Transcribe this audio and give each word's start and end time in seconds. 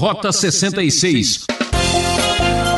Rota 0.00 0.32
66. 0.32 1.44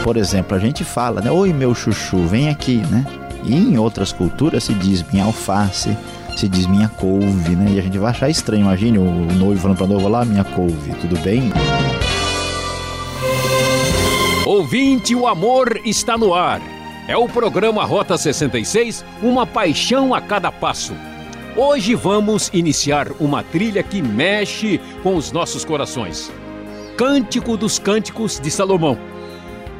Por 0.02 0.16
exemplo, 0.16 0.56
a 0.56 0.58
gente 0.58 0.82
fala, 0.82 1.20
né? 1.20 1.30
Oi, 1.30 1.52
meu 1.52 1.72
chuchu, 1.72 2.18
vem 2.26 2.48
aqui, 2.48 2.78
né? 2.78 3.06
E 3.44 3.54
em 3.54 3.78
outras 3.78 4.12
culturas 4.12 4.64
se 4.64 4.74
diz 4.74 5.04
minha 5.12 5.22
alface, 5.22 5.96
se 6.36 6.48
diz 6.48 6.66
minha 6.66 6.88
couve, 6.88 7.54
né? 7.54 7.74
E 7.74 7.78
a 7.78 7.82
gente 7.82 7.96
vai 7.96 8.10
achar 8.10 8.28
estranho. 8.28 8.62
Imagine 8.62 8.98
o 8.98 9.04
noivo 9.04 9.62
falando 9.62 9.76
para 9.78 9.86
noivo 9.86 10.08
lá, 10.08 10.24
minha 10.24 10.42
couve, 10.42 10.94
tudo 11.00 11.16
bem? 11.20 11.52
Ouvinte, 14.44 15.14
o 15.14 15.28
amor 15.28 15.80
está 15.84 16.18
no 16.18 16.34
ar. 16.34 16.60
É 17.06 17.16
o 17.16 17.28
programa 17.28 17.84
Rota 17.84 18.18
66, 18.18 19.04
uma 19.22 19.46
paixão 19.46 20.12
a 20.12 20.20
cada 20.20 20.50
passo. 20.50 20.92
Hoje 21.56 21.94
vamos 21.94 22.50
iniciar 22.52 23.12
uma 23.20 23.44
trilha 23.44 23.84
que 23.84 24.02
mexe 24.02 24.80
com 25.04 25.14
os 25.14 25.30
nossos 25.30 25.64
corações. 25.64 26.32
Cântico 27.04 27.56
dos 27.56 27.80
Cânticos 27.80 28.38
de 28.38 28.48
Salomão. 28.48 28.96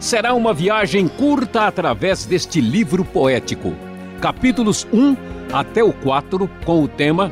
Será 0.00 0.34
uma 0.34 0.52
viagem 0.52 1.06
curta 1.06 1.68
através 1.68 2.26
deste 2.26 2.60
livro 2.60 3.04
poético. 3.04 3.76
Capítulos 4.20 4.88
1 4.92 5.16
até 5.52 5.84
o 5.84 5.92
4 5.92 6.50
com 6.64 6.82
o 6.82 6.88
tema 6.88 7.30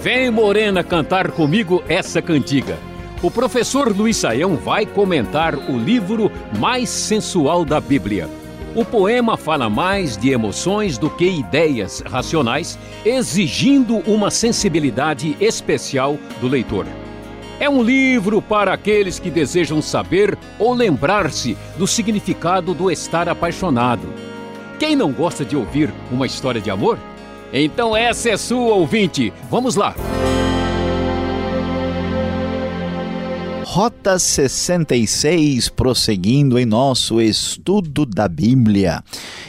Vem 0.00 0.30
Morena 0.30 0.82
cantar 0.82 1.30
comigo 1.30 1.84
essa 1.90 2.22
cantiga. 2.22 2.78
O 3.22 3.30
professor 3.30 3.94
Luiz 3.94 4.16
Saião 4.16 4.56
vai 4.56 4.86
comentar 4.86 5.54
o 5.54 5.76
livro 5.76 6.32
mais 6.58 6.88
sensual 6.88 7.66
da 7.66 7.82
Bíblia. 7.82 8.30
O 8.74 8.82
poema 8.82 9.36
fala 9.36 9.68
mais 9.68 10.16
de 10.16 10.30
emoções 10.30 10.96
do 10.96 11.10
que 11.10 11.28
ideias 11.28 12.00
racionais, 12.00 12.78
exigindo 13.04 13.98
uma 14.10 14.30
sensibilidade 14.30 15.36
especial 15.38 16.16
do 16.40 16.48
leitor. 16.48 16.86
É 17.60 17.68
um 17.68 17.82
livro 17.82 18.40
para 18.40 18.72
aqueles 18.72 19.18
que 19.18 19.30
desejam 19.30 19.82
saber 19.82 20.38
ou 20.60 20.72
lembrar-se 20.72 21.56
do 21.76 21.88
significado 21.88 22.72
do 22.72 22.88
estar 22.88 23.28
apaixonado. 23.28 24.08
Quem 24.78 24.94
não 24.94 25.10
gosta 25.12 25.44
de 25.44 25.56
ouvir 25.56 25.92
uma 26.10 26.24
história 26.24 26.60
de 26.60 26.70
amor? 26.70 26.98
Então 27.52 27.96
essa 27.96 28.30
é 28.30 28.36
sua 28.36 28.74
ouvinte. 28.74 29.32
Vamos 29.50 29.74
lá. 29.74 29.96
Rota 33.64 34.18
66, 34.18 35.68
prosseguindo 35.68 36.58
em 36.58 36.64
nosso 36.64 37.20
estudo 37.20 38.06
da 38.06 38.28
Bíblia. 38.28 39.02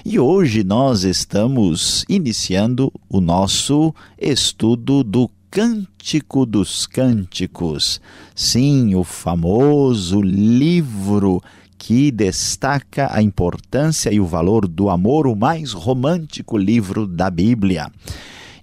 E 0.04 0.20
hoje 0.20 0.64
nós 0.64 1.04
estamos 1.04 2.06
iniciando 2.10 2.92
o 3.08 3.22
nosso 3.22 3.94
estudo 4.20 5.04
do 5.04 5.30
Cântico 5.52 6.46
dos 6.46 6.86
Cânticos. 6.86 8.00
Sim, 8.36 8.94
o 8.94 9.04
famoso 9.04 10.22
livro 10.22 11.42
que 11.76 12.12
destaca 12.12 13.10
a 13.12 13.20
importância 13.20 14.14
e 14.14 14.20
o 14.20 14.28
valor 14.28 14.68
do 14.68 14.92
amor, 14.92 15.26
o 15.26 15.36
mais 15.36 15.72
romântico 15.72 16.56
livro 16.56 17.08
da 17.08 17.32
Bíblia. 17.32 17.92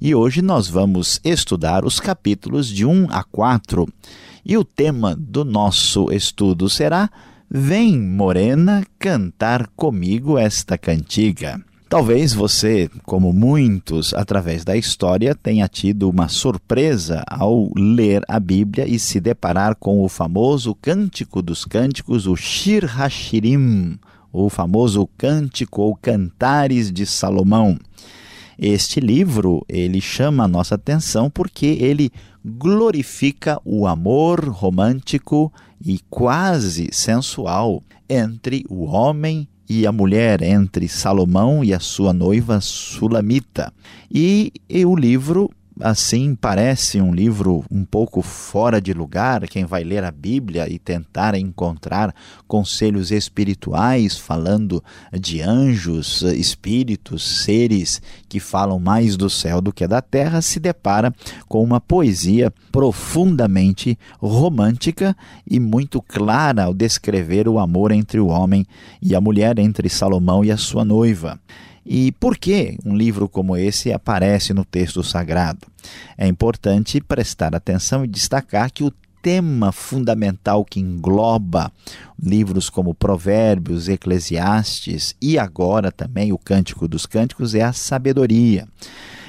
E 0.00 0.14
hoje 0.14 0.40
nós 0.40 0.68
vamos 0.68 1.20
estudar 1.24 1.84
os 1.84 1.98
capítulos 1.98 2.68
de 2.68 2.86
1 2.86 3.08
a 3.10 3.24
4. 3.24 3.88
E 4.44 4.56
o 4.56 4.64
tema 4.64 5.16
do 5.16 5.44
nosso 5.44 6.12
estudo 6.12 6.70
será 6.70 7.10
Vem, 7.50 8.00
Morena, 8.00 8.84
cantar 8.96 9.66
comigo 9.74 10.38
esta 10.38 10.78
cantiga. 10.78 11.60
Talvez 11.96 12.34
você, 12.34 12.90
como 13.06 13.32
muitos 13.32 14.12
através 14.12 14.66
da 14.66 14.76
história, 14.76 15.34
tenha 15.34 15.66
tido 15.66 16.10
uma 16.10 16.28
surpresa 16.28 17.24
ao 17.26 17.70
ler 17.74 18.22
a 18.28 18.38
Bíblia 18.38 18.86
e 18.86 18.98
se 18.98 19.18
deparar 19.18 19.74
com 19.74 20.04
o 20.04 20.06
famoso 20.06 20.74
Cântico 20.74 21.40
dos 21.40 21.64
Cânticos, 21.64 22.26
o 22.26 22.36
Shir 22.36 22.84
Hashirim, 22.84 23.98
o 24.30 24.50
famoso 24.50 25.08
Cântico 25.16 25.80
ou 25.80 25.96
Cantares 25.96 26.92
de 26.92 27.06
Salomão. 27.06 27.78
Este 28.58 29.00
livro, 29.00 29.64
ele 29.66 30.02
chama 30.02 30.44
a 30.44 30.48
nossa 30.48 30.74
atenção 30.74 31.30
porque 31.30 31.78
ele 31.80 32.12
glorifica 32.44 33.58
o 33.64 33.86
amor 33.86 34.46
romântico 34.50 35.50
e 35.82 35.98
quase 36.10 36.90
sensual 36.92 37.82
entre 38.06 38.66
o 38.68 38.84
homem 38.84 39.48
e 39.68 39.86
a 39.86 39.92
mulher 39.92 40.42
entre 40.42 40.88
Salomão 40.88 41.64
e 41.64 41.72
a 41.74 41.80
sua 41.80 42.12
noiva 42.12 42.60
Sulamita. 42.60 43.72
E, 44.10 44.52
e 44.68 44.84
o 44.84 44.94
livro 44.94 45.50
assim 45.80 46.34
parece 46.34 47.00
um 47.00 47.14
livro 47.14 47.64
um 47.70 47.84
pouco 47.84 48.22
fora 48.22 48.80
de 48.80 48.92
lugar. 48.92 49.46
Quem 49.48 49.64
vai 49.64 49.84
ler 49.84 50.04
a 50.04 50.10
Bíblia 50.10 50.68
e 50.68 50.78
tentar 50.78 51.34
encontrar 51.34 52.14
conselhos 52.46 53.10
espirituais 53.10 54.16
falando 54.16 54.82
de 55.12 55.42
anjos, 55.42 56.22
espíritos, 56.22 57.44
seres 57.44 58.00
que 58.28 58.40
falam 58.40 58.78
mais 58.78 59.16
do 59.16 59.28
céu 59.28 59.60
do 59.60 59.72
que 59.72 59.86
da 59.86 60.00
terra, 60.00 60.40
se 60.40 60.58
depara 60.58 61.14
com 61.48 61.62
uma 61.62 61.80
poesia 61.80 62.52
profundamente 62.72 63.98
romântica 64.18 65.16
e 65.48 65.60
muito 65.60 66.00
clara 66.00 66.64
ao 66.64 66.74
descrever 66.74 67.48
o 67.48 67.58
amor 67.58 67.92
entre 67.92 68.18
o 68.18 68.28
homem 68.28 68.64
e 69.00 69.14
a 69.14 69.20
mulher, 69.20 69.58
entre 69.58 69.88
Salomão 69.88 70.44
e 70.44 70.50
a 70.50 70.56
sua 70.56 70.84
noiva. 70.84 71.38
E 71.88 72.10
por 72.10 72.36
que 72.36 72.76
um 72.84 72.96
livro 72.96 73.28
como 73.28 73.56
esse 73.56 73.92
aparece 73.92 74.52
no 74.52 74.64
texto 74.64 75.04
sagrado? 75.04 75.68
É 76.18 76.26
importante 76.26 77.00
prestar 77.00 77.54
atenção 77.54 78.04
e 78.04 78.08
destacar 78.08 78.72
que 78.72 78.82
o 78.82 78.92
tema 79.22 79.70
fundamental 79.70 80.64
que 80.64 80.80
engloba 80.80 81.72
livros 82.20 82.68
como 82.68 82.92
Provérbios, 82.92 83.88
Eclesiastes 83.88 85.14
e 85.22 85.38
agora 85.38 85.92
também 85.92 86.32
o 86.32 86.38
Cântico 86.38 86.88
dos 86.88 87.06
Cânticos 87.06 87.54
é 87.54 87.62
a 87.62 87.72
sabedoria. 87.72 88.66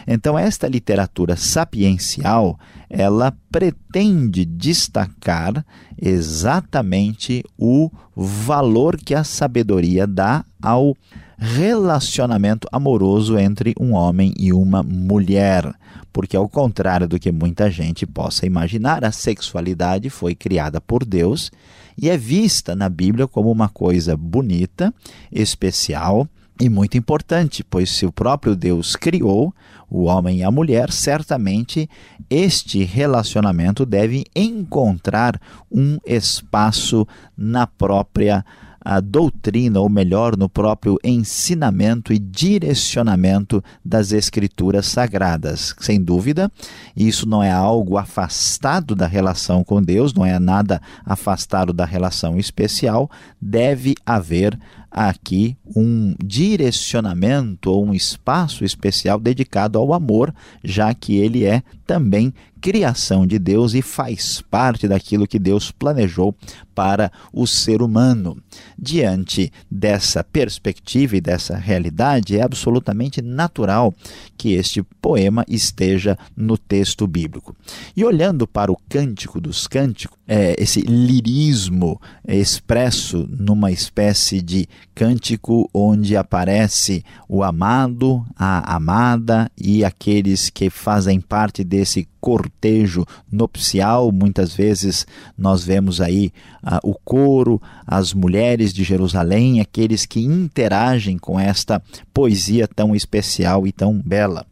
Então 0.08 0.38
esta 0.38 0.68
literatura 0.68 1.36
sapiencial, 1.36 2.60
ela 2.90 3.36
pretende 3.52 4.46
destacar 4.46 5.64
exatamente 6.02 7.44
o 7.58 7.92
valor 8.16 8.98
que 8.98 9.14
a 9.14 9.24
sabedoria 9.24 10.08
dá 10.08 10.44
ao 10.62 10.96
relacionamento 11.38 12.68
amoroso 12.72 13.38
entre 13.38 13.76
um 13.80 13.94
homem 13.94 14.34
e 14.38 14.52
uma 14.52 14.82
mulher. 14.82 15.72
Porque, 16.12 16.36
ao 16.36 16.50
contrário 16.50 17.08
do 17.08 17.20
que 17.20 17.32
muita 17.32 17.70
gente 17.70 18.06
possa 18.06 18.46
imaginar, 18.46 19.06
a 19.06 19.12
sexualidade 19.12 20.10
foi 20.10 20.34
criada 20.34 20.82
por 20.82 21.06
Deus 21.06 21.52
e 21.98 22.10
é 22.10 22.18
vista 22.18 22.76
na 22.76 22.90
Bíblia 22.90 23.28
como 23.28 23.52
uma 23.52 23.70
coisa 23.70 24.18
bonita, 24.18 24.94
especial 25.32 26.28
e 26.60 26.70
muito 26.70 26.98
importante, 26.98 27.64
pois 27.64 27.90
se 27.90 28.06
o 28.06 28.12
próprio 28.12 28.56
Deus 28.56 28.96
criou 28.96 29.54
o 29.90 30.04
homem 30.04 30.40
e 30.40 30.44
a 30.44 30.52
mulher, 30.52 30.92
certamente 30.92 31.90
este 32.30 32.84
relacionamento 32.84 33.86
deve 33.86 34.26
encontrar 34.36 35.40
um 35.72 35.98
espaço 36.06 37.08
na 37.38 37.66
própria 37.66 38.44
a 38.80 39.00
doutrina, 39.00 39.80
ou 39.80 39.90
melhor, 39.90 40.38
no 40.38 40.48
próprio 40.48 40.98
ensinamento 41.04 42.14
e 42.14 42.20
direcionamento 42.20 43.64
das 43.84 44.12
Escrituras 44.12 44.86
Sagradas. 44.88 45.76
Sem 45.80 46.02
dúvida, 46.02 46.52
isso 46.96 47.28
não 47.28 47.44
é 47.44 47.52
algo 47.52 47.98
afastado 47.98 48.96
da 48.96 49.08
relação 49.08 49.64
com 49.64 49.82
Deus, 49.82 50.14
não 50.14 50.26
é 50.26 50.40
nada 50.40 50.82
afastado 51.06 51.74
da 51.74 51.86
relação 51.86 52.38
especial, 52.38 53.10
deve 53.42 53.96
haver 54.06 54.58
aqui 54.92 55.58
um 55.76 56.16
direcionamento 56.24 57.70
ou 57.72 57.86
um 57.86 57.94
espaço 57.94 58.64
especial 58.64 59.20
dedicado 59.20 59.78
ao 59.78 59.94
amor, 59.94 60.34
já 60.64 60.94
que 60.94 61.18
ele 61.18 61.46
é 61.46 61.62
também 61.86 62.34
criação 62.60 63.26
de 63.26 63.40
Deus 63.40 63.74
e 63.74 63.82
faz 63.82 64.42
parte 64.42 64.88
daquilo 64.88 65.28
que 65.28 65.40
Deus 65.40 65.72
planejou 65.72 66.36
para 66.76 67.12
o 67.32 67.48
ser 67.48 67.82
humano. 67.82 68.38
Diante 68.78 69.52
dessa 69.70 70.24
perspectiva 70.24 71.16
e 71.16 71.22
dessa 71.22 71.56
realidade, 71.56 72.38
é 72.38 72.42
absolutamente 72.42 73.22
natural 73.22 73.94
que 74.38 74.54
este 74.54 74.84
poema 75.02 75.46
esteja 75.48 76.18
no 76.36 76.58
texto 76.58 77.08
bíblico. 77.08 77.56
E 77.96 78.04
olhando 78.04 78.48
para 78.48 78.72
o 78.72 78.78
Cântico 78.90 79.40
dos 79.40 79.68
Cânticos, 79.68 80.18
é, 80.28 80.56
esse 80.62 80.82
lirismo 80.82 82.00
expresso 82.28 83.28
numa 83.30 83.72
espécie 83.72 84.42
de 84.42 84.68
cântico 84.96 85.70
onde 85.74 86.18
aparece 86.18 87.04
o 87.30 87.44
amado, 87.44 88.26
a 88.36 88.76
amada 88.76 89.52
e 89.56 89.86
aqueles 89.86 90.50
que 90.50 90.70
fazem 90.70 91.22
parte 91.22 91.64
desse 91.64 92.08
cortejo 92.20 93.06
nupcial. 93.32 94.12
Muitas 94.12 94.54
vezes 94.54 95.06
nós 95.38 95.64
vemos 95.64 96.02
aí 96.02 96.32
ah, 96.64 96.80
o 96.84 96.94
coro, 96.94 97.62
as 97.86 98.14
mulheres 98.14 98.74
de 98.74 98.84
Jerusalém, 98.84 99.62
aqueles 99.62 100.06
que 100.06 100.20
interagem 100.20 101.18
com 101.18 101.40
esta 101.40 101.82
poesia 102.14 102.68
tão 102.68 102.96
especial 102.96 103.68
e 103.68 103.72
tão 103.72 104.02
bela. 104.04 104.46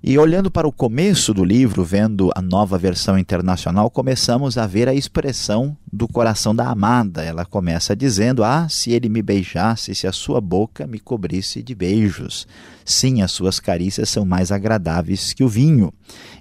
E 0.00 0.16
olhando 0.16 0.48
para 0.48 0.66
o 0.68 0.72
começo 0.72 1.34
do 1.34 1.44
livro, 1.44 1.82
vendo 1.82 2.30
a 2.36 2.40
nova 2.40 2.78
versão 2.78 3.18
internacional, 3.18 3.90
começamos 3.90 4.56
a 4.56 4.64
ver 4.64 4.88
a 4.88 4.94
expressão 4.94 5.76
do 5.92 6.06
coração 6.06 6.54
da 6.54 6.68
amada. 6.68 7.24
Ela 7.24 7.44
começa 7.44 7.96
dizendo: 7.96 8.44
Ah, 8.44 8.68
se 8.68 8.92
ele 8.92 9.08
me 9.08 9.20
beijasse, 9.20 9.96
se 9.96 10.06
a 10.06 10.12
sua 10.12 10.40
boca 10.40 10.86
me 10.86 11.00
cobrisse 11.00 11.64
de 11.64 11.74
beijos. 11.74 12.46
Sim, 12.88 13.20
as 13.20 13.32
suas 13.32 13.60
carícias 13.60 14.08
são 14.08 14.24
mais 14.24 14.50
agradáveis 14.50 15.34
que 15.34 15.44
o 15.44 15.48
vinho. 15.48 15.92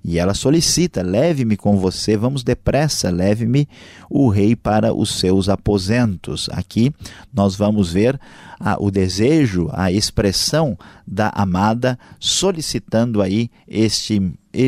E 0.02 0.18
ela 0.18 0.34
solicita: 0.34 1.02
Leve-me 1.02 1.58
com 1.58 1.78
você, 1.78 2.16
vamos 2.16 2.42
depressa, 2.42 3.10
leve-me 3.10 3.68
o 4.10 4.30
rei 4.30 4.56
para 4.56 4.94
os 4.94 5.20
seus 5.20 5.50
aposentos. 5.50 6.48
Aqui 6.54 6.94
nós 7.34 7.58
vamos 7.58 7.92
ver 7.92 8.18
ah, 8.62 8.78
o 8.80 8.90
desejo, 8.90 9.70
a 9.74 9.92
expressão 9.92 10.78
da 11.06 11.34
amada 11.36 12.00
solicitando 12.18 13.22
aí 13.22 13.52
este 13.68 14.22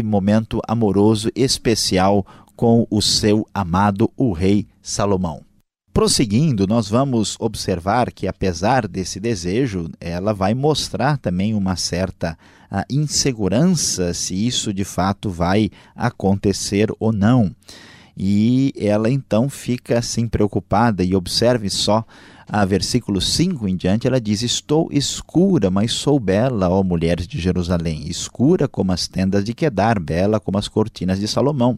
momento 0.03 0.59
amoroso 0.67 1.31
especial 1.33 2.25
com 2.57 2.85
o 2.91 3.01
seu 3.01 3.47
amado, 3.53 4.11
o 4.17 4.33
rei 4.33 4.67
Salomão. 4.81 5.48
Prosseguindo, 5.99 6.65
nós 6.65 6.87
vamos 6.87 7.35
observar 7.41 8.09
que, 8.13 8.25
apesar 8.25 8.87
desse 8.87 9.19
desejo, 9.19 9.91
ela 9.99 10.33
vai 10.33 10.53
mostrar 10.53 11.17
também 11.17 11.53
uma 11.53 11.75
certa 11.75 12.37
uh, 12.71 12.85
insegurança 12.89 14.13
se 14.13 14.33
isso 14.33 14.73
de 14.73 14.85
fato 14.85 15.29
vai 15.29 15.69
acontecer 15.93 16.89
ou 17.01 17.11
não. 17.11 17.53
E 18.15 18.73
ela 18.77 19.09
então 19.09 19.49
fica 19.49 19.99
assim 19.99 20.25
preocupada, 20.25 21.03
e 21.03 21.13
observe 21.13 21.69
só 21.69 22.05
a 22.51 22.65
versículo 22.65 23.21
5 23.21 23.67
em 23.67 23.75
diante, 23.75 24.07
ela 24.07 24.19
diz: 24.19 24.41
Estou 24.41 24.89
escura, 24.91 25.69
mas 25.69 25.91
sou 25.91 26.19
bela, 26.19 26.67
ó 26.67 26.81
mulheres 26.81 27.27
de 27.27 27.39
Jerusalém, 27.39 28.07
escura 28.07 28.67
como 28.67 28.91
as 28.91 29.07
tendas 29.07 29.43
de 29.43 29.53
Quedar, 29.53 29.99
bela 29.99 30.39
como 30.39 30.57
as 30.57 30.67
cortinas 30.67 31.19
de 31.19 31.27
Salomão. 31.27 31.77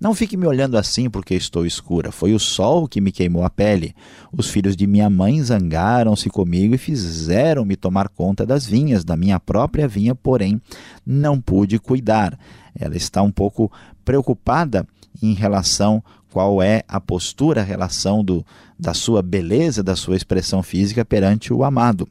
Não 0.00 0.14
fique 0.14 0.36
me 0.36 0.46
olhando 0.46 0.76
assim 0.76 1.08
porque 1.08 1.34
estou 1.34 1.64
escura. 1.64 2.10
Foi 2.10 2.34
o 2.34 2.38
sol 2.38 2.88
que 2.88 3.00
me 3.00 3.12
queimou 3.12 3.44
a 3.44 3.50
pele. 3.50 3.94
Os 4.32 4.48
filhos 4.48 4.76
de 4.76 4.86
minha 4.86 5.08
mãe 5.08 5.40
zangaram-se 5.42 6.28
comigo 6.30 6.74
e 6.74 6.78
fizeram-me 6.78 7.76
tomar 7.76 8.08
conta 8.08 8.44
das 8.44 8.66
vinhas, 8.66 9.04
da 9.04 9.16
minha 9.16 9.38
própria 9.38 9.86
vinha, 9.86 10.14
porém 10.14 10.60
não 11.06 11.40
pude 11.40 11.78
cuidar. 11.78 12.38
Ela 12.78 12.96
está 12.96 13.22
um 13.22 13.30
pouco 13.30 13.70
preocupada 14.04 14.86
em 15.22 15.34
relação 15.34 16.02
qual 16.32 16.62
é 16.62 16.82
a 16.86 17.00
postura, 17.00 17.60
a 17.60 17.64
relação 17.64 18.22
do, 18.22 18.44
da 18.78 18.94
sua 18.94 19.22
beleza, 19.22 19.82
da 19.82 19.96
sua 19.96 20.16
expressão 20.16 20.62
física 20.62 21.04
perante 21.04 21.52
o 21.52 21.64
amado. 21.64 22.08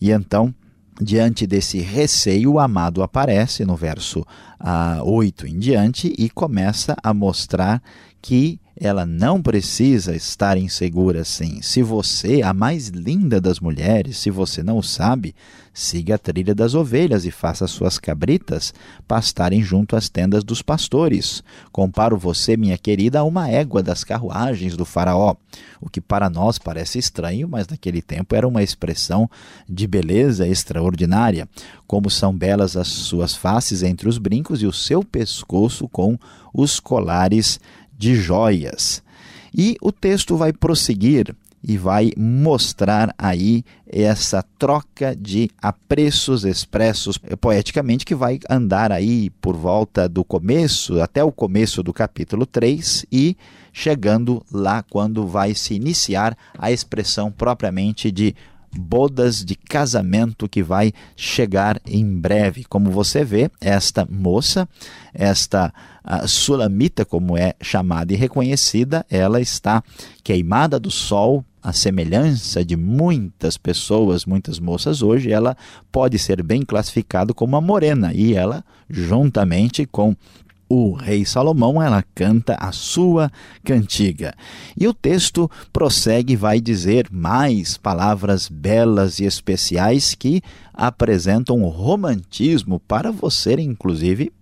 E 0.00 0.10
então, 0.10 0.54
diante 1.00 1.46
desse 1.46 1.78
receio, 1.78 2.52
o 2.52 2.58
amado 2.58 3.02
aparece 3.02 3.64
no 3.64 3.76
verso 3.76 4.26
ah, 4.58 5.00
8 5.04 5.46
em 5.46 5.58
diante 5.58 6.14
e 6.18 6.28
começa 6.28 6.96
a 7.02 7.14
mostrar 7.14 7.82
que 8.20 8.60
ela 8.76 9.04
não 9.04 9.42
precisa 9.42 10.16
estar 10.16 10.56
insegura 10.56 11.20
assim. 11.20 11.60
Se 11.60 11.82
você, 11.82 12.40
a 12.40 12.54
mais 12.54 12.88
linda 12.88 13.38
das 13.38 13.60
mulheres, 13.60 14.16
se 14.16 14.30
você 14.30 14.62
não 14.62 14.80
sabe, 14.80 15.34
siga 15.74 16.14
a 16.14 16.18
trilha 16.18 16.54
das 16.54 16.74
ovelhas 16.74 17.26
e 17.26 17.30
faça 17.30 17.66
suas 17.66 17.98
cabritas 17.98 18.72
pastarem 19.06 19.62
junto 19.62 19.96
às 19.96 20.08
tendas 20.08 20.42
dos 20.42 20.62
pastores. 20.62 21.44
Comparo 21.70 22.16
você, 22.16 22.56
minha 22.56 22.78
querida, 22.78 23.20
a 23.20 23.24
uma 23.24 23.50
égua 23.50 23.82
das 23.82 24.02
carruagens 24.02 24.76
do 24.76 24.86
faraó, 24.86 25.36
o 25.78 25.90
que 25.90 26.00
para 26.00 26.30
nós 26.30 26.58
parece 26.58 26.98
estranho, 26.98 27.46
mas 27.46 27.68
naquele 27.68 28.00
tempo 28.00 28.34
era 28.34 28.48
uma 28.48 28.62
expressão 28.62 29.30
de 29.68 29.86
beleza 29.86 30.48
extraordinária. 30.48 31.46
Como 31.86 32.08
são 32.08 32.34
belas 32.34 32.76
as 32.76 32.88
suas 32.88 33.34
faces 33.34 33.82
entre 33.82 34.08
os 34.08 34.16
brincos 34.16 34.62
e 34.62 34.66
o 34.66 34.72
seu 34.72 35.04
pescoço 35.04 35.86
com 35.88 36.18
os 36.52 36.80
colares 36.80 37.60
de 38.00 38.14
joias. 38.14 39.02
E 39.54 39.76
o 39.82 39.92
texto 39.92 40.34
vai 40.34 40.54
prosseguir 40.54 41.36
e 41.62 41.76
vai 41.76 42.12
mostrar 42.16 43.14
aí 43.18 43.62
essa 43.86 44.42
troca 44.58 45.14
de 45.14 45.50
apreços 45.60 46.46
expressos 46.46 47.18
poeticamente 47.38 48.06
que 48.06 48.14
vai 48.14 48.40
andar 48.48 48.90
aí 48.90 49.28
por 49.42 49.54
volta 49.54 50.08
do 50.08 50.24
começo, 50.24 51.02
até 51.02 51.22
o 51.22 51.30
começo 51.30 51.82
do 51.82 51.92
capítulo 51.92 52.46
3 52.46 53.04
e 53.12 53.36
chegando 53.70 54.42
lá 54.50 54.82
quando 54.82 55.26
vai 55.26 55.54
se 55.54 55.74
iniciar 55.74 56.34
a 56.58 56.72
expressão 56.72 57.30
propriamente 57.30 58.10
de 58.10 58.34
bodas 58.72 59.44
de 59.44 59.54
casamento 59.54 60.48
que 60.48 60.62
vai 60.62 60.92
chegar 61.16 61.80
em 61.86 62.04
breve. 62.04 62.64
Como 62.64 62.90
você 62.90 63.24
vê, 63.24 63.50
esta 63.60 64.06
moça, 64.10 64.68
esta 65.12 65.72
sulamita, 66.26 67.04
como 67.04 67.36
é 67.36 67.54
chamada 67.60 68.12
e 68.12 68.16
reconhecida, 68.16 69.04
ela 69.10 69.40
está 69.40 69.82
queimada 70.22 70.78
do 70.78 70.90
sol, 70.90 71.44
a 71.62 71.72
semelhança 71.72 72.64
de 72.64 72.74
muitas 72.74 73.58
pessoas, 73.58 74.24
muitas 74.24 74.58
moças 74.58 75.02
hoje, 75.02 75.30
ela 75.30 75.56
pode 75.92 76.18
ser 76.18 76.42
bem 76.42 76.62
classificada 76.62 77.34
como 77.34 77.54
uma 77.54 77.60
morena 77.60 78.14
e 78.14 78.34
ela, 78.34 78.64
juntamente 78.88 79.84
com 79.84 80.16
o 80.70 80.92
rei 80.92 81.24
Salomão, 81.24 81.82
ela 81.82 82.04
canta 82.14 82.54
a 82.54 82.70
sua 82.70 83.28
cantiga. 83.64 84.32
E 84.78 84.86
o 84.86 84.94
texto 84.94 85.50
prossegue 85.72 86.34
e 86.34 86.36
vai 86.36 86.60
dizer 86.60 87.08
mais 87.10 87.76
palavras 87.76 88.48
belas 88.48 89.18
e 89.18 89.24
especiais 89.24 90.14
que 90.14 90.40
apresentam 90.72 91.64
romantismo 91.64 92.78
para 92.78 93.10
você, 93.10 93.54
inclusive, 93.54 94.32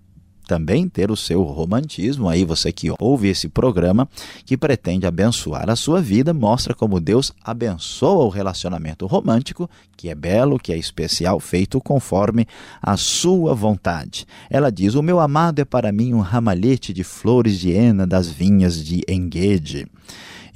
também 0.49 0.89
ter 0.89 1.11
o 1.11 1.17
seu 1.17 1.43
romantismo. 1.43 2.27
Aí 2.27 2.43
você 2.43 2.73
que 2.73 2.91
ouve 2.99 3.29
esse 3.29 3.51
programa, 3.51 4.09
que 4.47 4.57
pretende 4.57 5.07
abençoar 5.07 5.69
a 5.69 5.77
sua 5.77 6.01
vida, 6.01 6.33
mostra 6.33 6.75
como 6.75 6.99
Deus 6.99 7.31
abençoa 7.45 8.25
o 8.25 8.31
relacionamento 8.31 9.07
romântico, 9.07 9.69
que 9.95 10.09
é 10.09 10.15
belo, 10.15 10.59
que 10.59 10.73
é 10.73 10.79
especial, 10.79 11.39
feito 11.39 11.79
conforme 11.83 12.47
a 12.81 12.97
sua 12.97 13.55
vontade. 13.55 14.27
Ela 14.49 14.73
diz: 14.73 14.95
O 14.95 15.03
meu 15.03 15.21
amado 15.21 15.61
é 15.61 15.67
para 15.67 15.93
mim 15.93 16.15
um 16.15 16.21
ramalhete 16.21 16.95
de 16.95 17.05
flores 17.05 17.61
de 17.61 17.71
hena 17.71 18.07
das 18.07 18.29
vinhas 18.31 18.83
de 18.83 19.03
Enguede. 19.07 19.87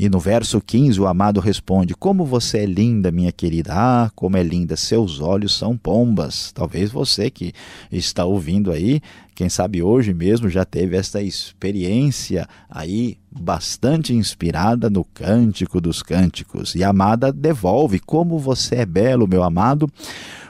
E 0.03 0.09
no 0.09 0.19
verso 0.19 0.61
15, 0.61 1.01
o 1.01 1.07
amado 1.07 1.39
responde: 1.39 1.95
Como 1.95 2.25
você 2.25 2.59
é 2.59 2.67
linda, 2.67 3.13
minha 3.13 3.31
querida. 3.31 3.73
Ah, 3.73 4.11
como 4.17 4.37
é 4.37 4.43
linda, 4.43 4.77
seus 4.77 5.21
olhos 5.21 5.57
são 5.57 5.77
pombas. 5.77 6.51
Talvez 6.51 6.91
você 6.91 7.31
que 7.31 7.53
está 7.89 8.25
ouvindo 8.25 8.73
aí, 8.73 9.01
quem 9.33 9.49
sabe 9.49 9.81
hoje 9.81 10.13
mesmo 10.13 10.51
já 10.51 10.65
teve 10.65 10.97
esta 10.97 11.23
experiência 11.23 12.49
aí 12.69 13.17
bastante 13.31 14.13
inspirada 14.13 14.91
no 14.91 15.05
Cântico 15.05 15.81
dos 15.81 16.03
Cânticos. 16.03 16.75
E 16.75 16.83
a 16.83 16.89
amada 16.89 17.33
devolve: 17.33 18.01
Como 18.01 18.41
você 18.41 18.79
é 18.79 18.87
belo, 18.87 19.29
meu 19.29 19.45
amado. 19.45 19.89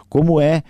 Como 0.09 0.41
é 0.41 0.63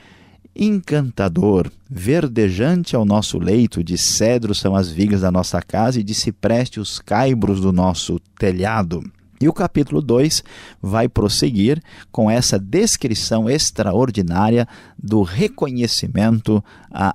encantador, 0.54 1.71
verdejante 1.90 2.94
ao 2.94 3.04
nosso 3.04 3.38
leito, 3.38 3.82
de 3.82 3.97
cedro 3.97 4.54
são 4.54 4.75
as 4.75 4.90
vigas 4.90 5.23
da 5.23 5.30
nossa 5.30 5.61
casa 5.62 6.00
e 6.00 6.04
de 6.04 6.14
cipreste 6.14 6.80
os 6.80 6.99
caibros 6.99 7.61
do 7.61 7.73
nosso 7.73 8.21
telhado. 8.38 9.02
E 9.42 9.49
o 9.49 9.52
capítulo 9.52 10.00
2 10.00 10.44
vai 10.80 11.09
prosseguir 11.09 11.82
com 12.12 12.30
essa 12.30 12.61
descrição 12.61 13.50
extraordinária 13.50 14.68
do 14.97 15.23
reconhecimento 15.23 16.62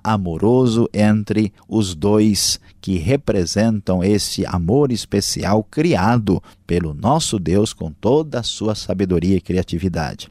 amoroso 0.03 0.89
entre 0.93 1.53
os 1.69 1.95
dois 1.95 2.59
que 2.81 2.97
representam 2.97 4.03
esse 4.03 4.45
amor 4.45 4.91
especial 4.91 5.63
criado 5.63 6.43
pelo 6.65 6.93
nosso 6.93 7.39
Deus 7.39 7.71
com 7.71 7.93
toda 7.93 8.41
a 8.41 8.43
sua 8.43 8.75
sabedoria 8.75 9.37
e 9.37 9.41
criatividade. 9.41 10.29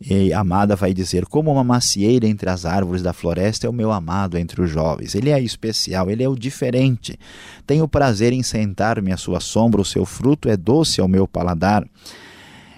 E 0.00 0.32
amada 0.32 0.74
vai 0.74 0.94
dizer: 0.94 1.26
Como 1.26 1.52
uma 1.52 1.62
macieira 1.62 2.26
entre 2.26 2.48
as 2.48 2.64
árvores 2.64 3.02
da 3.02 3.12
floresta 3.12 3.66
é 3.66 3.70
o 3.70 3.72
meu 3.72 3.92
amado 3.92 4.38
entre 4.38 4.62
os 4.62 4.70
jovens. 4.70 5.14
Ele 5.14 5.30
é 5.30 5.38
especial, 5.38 6.10
ele 6.10 6.22
é 6.22 6.28
o 6.28 6.34
diferente. 6.34 7.18
Tenho 7.66 7.86
prazer 7.86 8.32
em 8.32 8.42
sentar-me 8.42 9.12
à 9.12 9.18
sua 9.18 9.40
sombra, 9.40 9.80
o 9.80 9.84
seu 9.84 10.06
fruto 10.06 10.48
é 10.48 10.56
doce 10.56 11.02
ao 11.02 11.08
meu 11.08 11.28
paladar. 11.28 11.86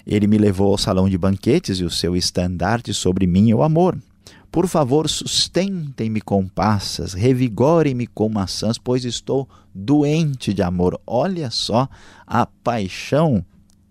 Ele 0.04 0.26
me 0.26 0.36
levou 0.36 0.72
ao 0.72 0.78
salão 0.78 1.08
de 1.08 1.16
banquetes 1.16 1.78
e 1.78 1.84
o 1.84 1.90
seu 1.90 2.16
estandarte 2.16 2.92
sobre 2.92 3.24
mim 3.24 3.52
é 3.52 3.54
o 3.54 3.62
amor. 3.62 3.96
Por 4.50 4.66
favor, 4.66 5.08
sustentem-me 5.08 6.20
com 6.20 6.46
passas, 6.46 7.14
revigorem-me 7.14 8.06
com 8.06 8.28
maçãs, 8.28 8.76
pois 8.76 9.04
estou 9.04 9.48
doente 9.72 10.52
de 10.52 10.60
amor. 10.60 11.00
Olha 11.06 11.50
só 11.50 11.88
a 12.26 12.44
paixão 12.44 13.44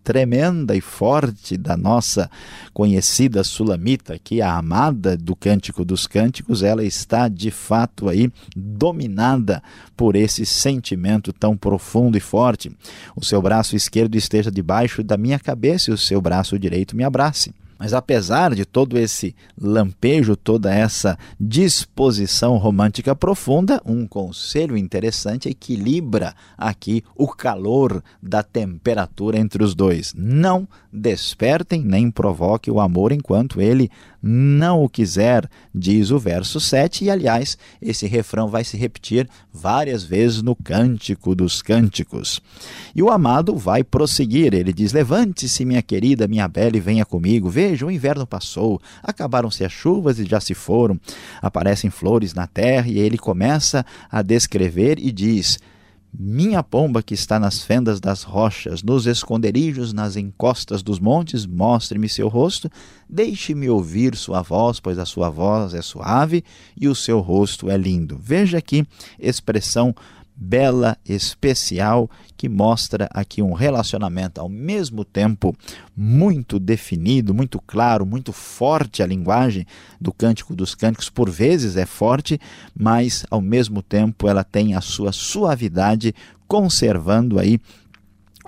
tremenda 0.03 0.75
e 0.75 0.81
forte 0.81 1.57
da 1.57 1.77
nossa 1.77 2.29
conhecida 2.73 3.43
sulamita, 3.43 4.19
que 4.21 4.41
é 4.41 4.43
a 4.43 4.57
amada 4.57 5.15
do 5.15 5.35
Cântico 5.35 5.85
dos 5.85 6.07
Cânticos, 6.07 6.63
ela 6.63 6.83
está 6.83 7.27
de 7.27 7.51
fato 7.51 8.09
aí 8.09 8.31
dominada 8.55 9.61
por 9.95 10.15
esse 10.15 10.45
sentimento 10.45 11.31
tão 11.31 11.55
profundo 11.55 12.17
e 12.17 12.21
forte. 12.21 12.71
O 13.15 13.23
seu 13.23 13.41
braço 13.41 13.75
esquerdo 13.75 14.15
esteja 14.15 14.51
debaixo 14.51 15.03
da 15.03 15.17
minha 15.17 15.39
cabeça 15.39 15.91
e 15.91 15.93
o 15.93 15.97
seu 15.97 16.21
braço 16.21 16.57
direito 16.57 16.95
me 16.95 17.03
abrace. 17.03 17.53
Mas 17.81 17.95
apesar 17.95 18.53
de 18.53 18.63
todo 18.63 18.95
esse 18.95 19.35
lampejo, 19.59 20.35
toda 20.35 20.71
essa 20.71 21.17
disposição 21.39 22.57
romântica 22.57 23.15
profunda, 23.15 23.81
um 23.83 24.05
conselho 24.05 24.77
interessante 24.77 25.49
equilibra 25.49 26.35
aqui 26.55 27.03
o 27.15 27.27
calor 27.27 28.03
da 28.21 28.43
temperatura 28.43 29.39
entre 29.39 29.63
os 29.63 29.73
dois. 29.73 30.13
Não 30.15 30.67
despertem 30.93 31.81
nem 31.81 32.11
provoquem 32.11 32.71
o 32.71 32.79
amor 32.79 33.11
enquanto 33.11 33.59
ele 33.59 33.89
não 34.21 34.83
o 34.83 34.89
quiser, 34.89 35.49
diz 35.73 36.11
o 36.11 36.19
verso 36.19 36.59
7, 36.59 37.05
e 37.05 37.09
aliás, 37.09 37.57
esse 37.81 38.05
refrão 38.05 38.47
vai 38.47 38.63
se 38.63 38.77
repetir 38.77 39.27
várias 39.51 40.03
vezes 40.03 40.41
no 40.41 40.55
Cântico 40.55 41.33
dos 41.33 41.61
Cânticos. 41.61 42.41
E 42.95 43.01
o 43.01 43.09
amado 43.09 43.55
vai 43.55 43.83
prosseguir, 43.83 44.53
ele 44.53 44.71
diz: 44.71 44.93
Levante-se, 44.93 45.65
minha 45.65 45.81
querida, 45.81 46.27
minha 46.27 46.47
bela, 46.47 46.77
e 46.77 46.79
venha 46.79 47.05
comigo. 47.05 47.49
Veja, 47.49 47.85
o 47.85 47.91
inverno 47.91 48.27
passou, 48.27 48.79
acabaram-se 49.01 49.63
as 49.65 49.71
chuvas 49.71 50.19
e 50.19 50.25
já 50.25 50.39
se 50.39 50.53
foram, 50.53 50.99
aparecem 51.41 51.89
flores 51.89 52.33
na 52.33 52.45
terra, 52.45 52.87
e 52.87 52.99
ele 52.99 53.17
começa 53.17 53.85
a 54.09 54.21
descrever 54.21 54.99
e 54.99 55.11
diz: 55.11 55.57
minha 56.13 56.61
pomba 56.61 57.01
que 57.01 57.13
está 57.13 57.39
nas 57.39 57.63
fendas 57.63 57.99
das 57.99 58.23
rochas, 58.23 58.83
nos 58.83 59.05
esconderijos, 59.05 59.93
nas 59.93 60.15
encostas 60.15 60.83
dos 60.83 60.99
montes, 60.99 61.45
mostre-me 61.45 62.09
seu 62.09 62.27
rosto, 62.27 62.69
deixe-me 63.09 63.69
ouvir 63.69 64.15
sua 64.15 64.41
voz, 64.41 64.79
pois 64.79 64.99
a 64.99 65.05
sua 65.05 65.29
voz 65.29 65.73
é 65.73 65.81
suave 65.81 66.43
e 66.75 66.87
o 66.87 66.95
seu 66.95 67.19
rosto 67.19 67.69
é 67.69 67.77
lindo. 67.77 68.19
Veja 68.21 68.57
aqui 68.57 68.85
expressão 69.19 69.95
bela, 70.43 70.97
especial, 71.07 72.09
que 72.35 72.49
mostra 72.49 73.07
aqui 73.13 73.43
um 73.43 73.53
relacionamento 73.53 74.41
ao 74.41 74.49
mesmo 74.49 75.05
tempo 75.05 75.55
muito 75.95 76.59
definido, 76.59 77.31
muito 77.31 77.61
claro, 77.61 78.07
muito 78.07 78.33
forte 78.33 79.03
a 79.03 79.05
linguagem 79.05 79.67
do 79.99 80.11
Cântico 80.11 80.55
dos 80.55 80.73
Cânticos, 80.73 81.11
por 81.11 81.29
vezes 81.29 81.77
é 81.77 81.85
forte, 81.85 82.41
mas 82.75 83.23
ao 83.29 83.39
mesmo 83.39 83.83
tempo 83.83 84.27
ela 84.27 84.43
tem 84.43 84.73
a 84.73 84.81
sua 84.81 85.11
suavidade, 85.11 86.15
conservando 86.47 87.39
aí 87.39 87.59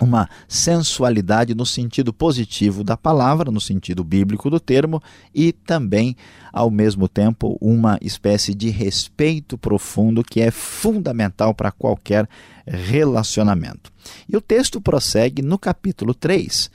uma 0.01 0.29
sensualidade 0.47 1.53
no 1.53 1.65
sentido 1.65 2.11
positivo 2.11 2.83
da 2.83 2.97
palavra, 2.97 3.51
no 3.51 3.61
sentido 3.61 4.03
bíblico 4.03 4.49
do 4.49 4.59
termo, 4.59 5.01
e 5.33 5.51
também, 5.51 6.15
ao 6.51 6.69
mesmo 6.69 7.07
tempo, 7.07 7.57
uma 7.61 7.97
espécie 8.01 8.53
de 8.53 8.69
respeito 8.69 9.57
profundo 9.57 10.23
que 10.23 10.41
é 10.41 10.51
fundamental 10.51 11.53
para 11.53 11.71
qualquer 11.71 12.27
relacionamento. 12.65 13.91
E 14.27 14.35
o 14.35 14.41
texto 14.41 14.81
prossegue 14.81 15.41
no 15.41 15.57
capítulo 15.57 16.13
3. 16.13 16.71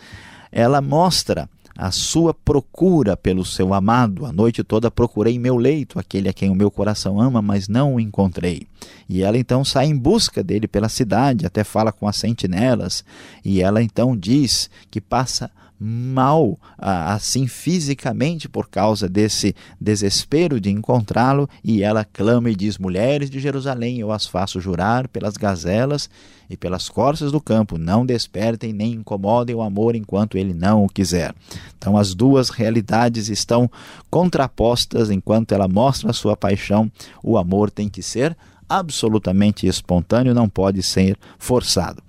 Ela 0.51 0.81
mostra 0.81 1.49
a 1.79 1.93
sua 1.93 2.35
procura 2.35 3.17
pelo 3.17 3.45
seu 3.45 3.73
amado. 3.73 4.27
A 4.27 4.33
noite 4.33 4.65
toda 4.65 4.91
procurei 4.91 5.39
meu 5.39 5.57
leito, 5.57 5.97
aquele 5.97 6.29
a 6.29 6.33
quem 6.33 6.51
o 6.51 6.55
meu 6.55 6.73
coração 6.73 7.21
ama, 7.21 7.41
mas 7.41 7.69
não 7.69 7.95
o 7.95 8.01
encontrei. 8.01 8.67
E 9.09 9.23
ela 9.23 9.39
então 9.39 9.65
sai 9.65 9.87
em 9.87 9.97
busca 9.97 10.43
dele 10.43 10.67
pela 10.67 10.89
cidade, 10.89 11.47
até 11.47 11.63
fala 11.63 11.93
com 11.93 12.09
as 12.09 12.17
sentinelas, 12.17 13.05
e 13.45 13.63
ela 13.63 13.81
então 13.81 14.17
diz 14.17 14.69
que 14.91 15.01
passa 15.01 15.53
mal 15.79 16.59
assim 16.77 17.47
fisicamente 17.47 18.49
por 18.49 18.69
causa 18.69 19.09
desse 19.09 19.55
desespero 19.81 20.61
de 20.61 20.71
encontrá-lo 20.71 21.49
e 21.63 21.83
ela 21.83 22.05
clama 22.05 22.51
e 22.51 22.57
diz: 22.57 22.79
Mulheres 22.79 23.31
de 23.31 23.39
Jerusalém, 23.39 24.01
eu 24.01 24.11
as 24.11 24.27
faço 24.27 24.61
jurar 24.61 25.09
pelas 25.09 25.37
gazelas 25.37 26.11
e 26.51 26.57
pelas 26.57 26.89
corças 26.89 27.31
do 27.31 27.41
campo, 27.41 27.77
não 27.77 28.07
despertem 28.07 28.73
nem 28.73 28.93
incomodem 28.93 29.55
o 29.55 29.63
amor 29.63 29.95
enquanto 29.95 30.39
ele 30.39 30.55
não 30.55 30.85
o 30.85 30.89
quiser. 30.89 31.35
Então 31.77 31.97
as 31.97 32.15
duas 32.15 32.49
realidades 32.49 33.29
estão 33.29 33.71
contrapostas 34.11 35.11
enquanto 35.11 35.53
ela 35.53 35.69
mostra 35.69 36.13
sua 36.13 36.37
paixão, 36.37 36.91
o 37.23 37.37
amor 37.37 37.71
tem 37.71 37.89
que 37.89 38.03
ser 38.03 38.37
absolutamente 38.69 39.67
espontâneo, 39.67 40.35
não 40.35 40.49
pode 40.49 40.83
ser 40.83 41.17
forçado. 41.39 42.03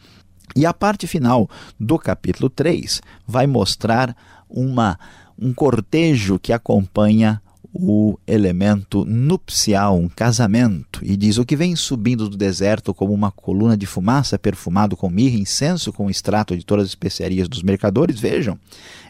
E 0.56 0.66
a 0.66 0.74
parte 0.74 1.08
final 1.08 1.50
do 1.80 1.98
capítulo 1.98 2.50
3 2.50 3.02
vai 3.28 3.46
mostrar 3.46 4.16
uma, 4.50 5.00
um 5.38 5.54
cortejo 5.54 6.40
que 6.40 6.52
acompanha 6.52 7.42
o 7.72 8.18
elemento 8.26 9.06
nupcial, 9.06 9.98
um 9.98 10.10
casamento, 10.10 11.02
e 11.04 11.16
diz: 11.16 11.38
O 11.38 11.46
que 11.46 11.56
vem 11.56 11.76
subindo 11.76 12.28
do 12.28 12.36
deserto 12.36 12.94
como 12.94 13.14
uma 13.14 13.32
coluna 13.32 13.78
de 13.78 13.86
fumaça, 13.86 14.40
perfumado 14.40 14.98
com 14.98 15.10
mirra, 15.10 15.38
incenso 15.38 15.94
com 15.94 16.10
extrato 16.10 16.58
de 16.58 16.66
todas 16.66 16.86
as 16.86 16.90
especiarias 16.90 17.48
dos 17.48 17.62
mercadores, 17.62 18.20
vejam, 18.20 18.58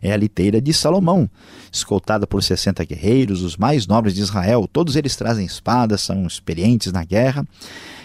é 0.02 0.12
a 0.12 0.18
liteira 0.18 0.62
de 0.62 0.74
Salomão, 0.74 1.30
escoltada 1.72 2.28
por 2.28 2.44
60 2.44 2.84
guerreiros, 2.84 3.44
os 3.44 3.56
mais 3.56 3.88
nobres 3.88 4.14
de 4.14 4.22
Israel, 4.22 4.68
todos 4.72 4.96
eles 4.96 5.16
trazem 5.16 5.46
espadas, 5.46 6.02
são 6.02 6.28
experientes 6.28 6.92
na 6.92 7.06
guerra, 7.06 7.48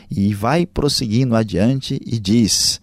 e 0.09 0.33
vai 0.33 0.67
prosseguindo 0.67 1.35
adiante 1.35 2.00
e 2.07 2.21
diz: 2.21 2.81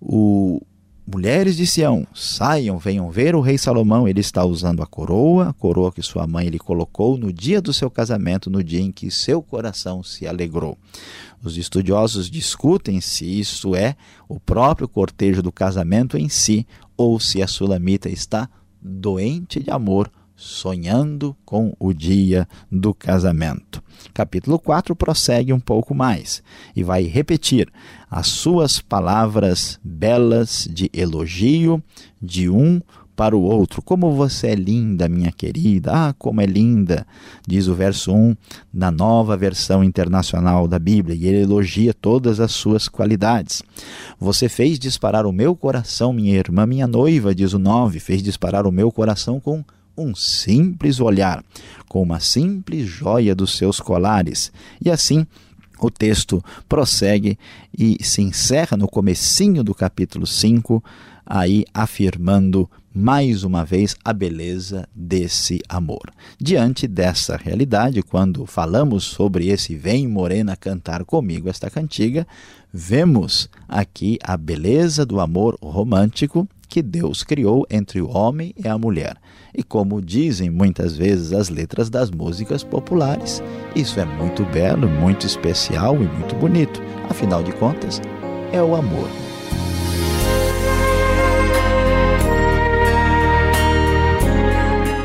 o 0.00 0.60
Mulheres 1.08 1.56
de 1.56 1.64
Sião, 1.64 2.04
saiam, 2.12 2.78
venham 2.78 3.08
ver 3.12 3.36
o 3.36 3.40
rei 3.40 3.56
Salomão. 3.56 4.08
Ele 4.08 4.18
está 4.18 4.44
usando 4.44 4.82
a 4.82 4.86
coroa, 4.86 5.50
a 5.50 5.52
coroa 5.52 5.92
que 5.92 6.02
sua 6.02 6.26
mãe 6.26 6.48
lhe 6.48 6.58
colocou 6.58 7.16
no 7.16 7.32
dia 7.32 7.62
do 7.62 7.72
seu 7.72 7.88
casamento, 7.88 8.50
no 8.50 8.62
dia 8.62 8.80
em 8.80 8.90
que 8.90 9.08
seu 9.08 9.40
coração 9.40 10.02
se 10.02 10.26
alegrou. 10.26 10.76
Os 11.44 11.56
estudiosos 11.56 12.28
discutem 12.28 13.00
se 13.00 13.24
isso 13.24 13.76
é 13.76 13.94
o 14.28 14.40
próprio 14.40 14.88
cortejo 14.88 15.42
do 15.42 15.52
casamento 15.52 16.18
em 16.18 16.28
si 16.28 16.66
ou 16.96 17.20
se 17.20 17.40
a 17.40 17.46
sulamita 17.46 18.08
está 18.08 18.50
doente 18.82 19.62
de 19.62 19.70
amor 19.70 20.10
sonhando 20.34 21.36
com 21.44 21.72
o 21.78 21.92
dia 21.92 22.48
do 22.70 22.92
casamento. 22.92 23.80
Capítulo 24.12 24.58
4 24.58 24.94
prossegue 24.96 25.52
um 25.52 25.60
pouco 25.60 25.94
mais 25.94 26.42
e 26.74 26.82
vai 26.82 27.04
repetir 27.04 27.68
as 28.10 28.26
suas 28.28 28.80
palavras 28.80 29.78
belas 29.82 30.68
de 30.70 30.90
elogio 30.92 31.82
de 32.20 32.48
um 32.48 32.80
para 33.16 33.34
o 33.34 33.40
outro. 33.40 33.80
Como 33.80 34.12
você 34.12 34.48
é 34.48 34.54
linda, 34.54 35.08
minha 35.08 35.32
querida. 35.32 35.90
Ah, 35.92 36.14
como 36.18 36.40
é 36.40 36.46
linda, 36.46 37.06
diz 37.48 37.66
o 37.66 37.74
verso 37.74 38.12
1 38.12 38.36
na 38.72 38.90
nova 38.90 39.36
versão 39.36 39.82
internacional 39.82 40.68
da 40.68 40.78
Bíblia, 40.78 41.16
e 41.16 41.26
ele 41.26 41.42
elogia 41.42 41.94
todas 41.94 42.38
as 42.38 42.52
suas 42.52 42.86
qualidades. 42.86 43.62
Você 44.20 44.48
fez 44.48 44.78
disparar 44.78 45.24
o 45.24 45.32
meu 45.32 45.56
coração, 45.56 46.12
minha 46.12 46.34
irmã, 46.34 46.66
minha 46.66 46.86
noiva, 46.86 47.34
diz 47.34 47.54
o 47.54 47.58
9, 47.58 47.98
fez 47.98 48.22
disparar 48.22 48.66
o 48.66 48.72
meu 48.72 48.92
coração 48.92 49.40
com 49.40 49.64
um 49.96 50.14
simples 50.14 51.00
olhar, 51.00 51.44
com 51.88 52.02
uma 52.02 52.20
simples 52.20 52.86
joia 52.86 53.34
dos 53.34 53.56
seus 53.56 53.80
colares. 53.80 54.52
E 54.84 54.90
assim 54.90 55.26
o 55.78 55.90
texto 55.90 56.42
prossegue 56.68 57.38
e 57.76 58.02
se 58.02 58.22
encerra 58.22 58.76
no 58.76 58.88
comecinho 58.88 59.62
do 59.62 59.74
capítulo 59.74 60.26
5, 60.26 60.82
aí 61.24 61.64
afirmando 61.74 62.68
mais 62.94 63.44
uma 63.44 63.62
vez 63.62 63.94
a 64.02 64.10
beleza 64.10 64.88
desse 64.94 65.60
amor. 65.68 66.10
Diante 66.40 66.88
dessa 66.88 67.36
realidade, 67.36 68.02
quando 68.02 68.46
falamos 68.46 69.04
sobre 69.04 69.48
esse 69.48 69.76
Vem 69.76 70.08
Morena 70.08 70.56
cantar 70.56 71.04
comigo 71.04 71.50
esta 71.50 71.68
cantiga, 71.68 72.26
vemos 72.72 73.50
aqui 73.68 74.18
a 74.22 74.34
beleza 74.34 75.04
do 75.04 75.20
amor 75.20 75.58
romântico 75.60 76.48
que 76.68 76.80
Deus 76.80 77.22
criou 77.22 77.66
entre 77.70 78.00
o 78.00 78.08
homem 78.08 78.54
e 78.56 78.66
a 78.66 78.78
mulher. 78.78 79.18
E 79.56 79.62
como 79.62 80.02
dizem 80.02 80.50
muitas 80.50 80.94
vezes 80.96 81.32
as 81.32 81.48
letras 81.48 81.88
das 81.88 82.10
músicas 82.10 82.62
populares, 82.62 83.42
isso 83.74 83.98
é 83.98 84.04
muito 84.04 84.44
belo, 84.44 84.86
muito 84.86 85.26
especial 85.26 85.94
e 85.94 86.06
muito 86.06 86.34
bonito. 86.34 86.82
Afinal 87.08 87.42
de 87.42 87.52
contas, 87.52 88.02
é 88.52 88.62
o 88.62 88.76
amor. 88.76 89.08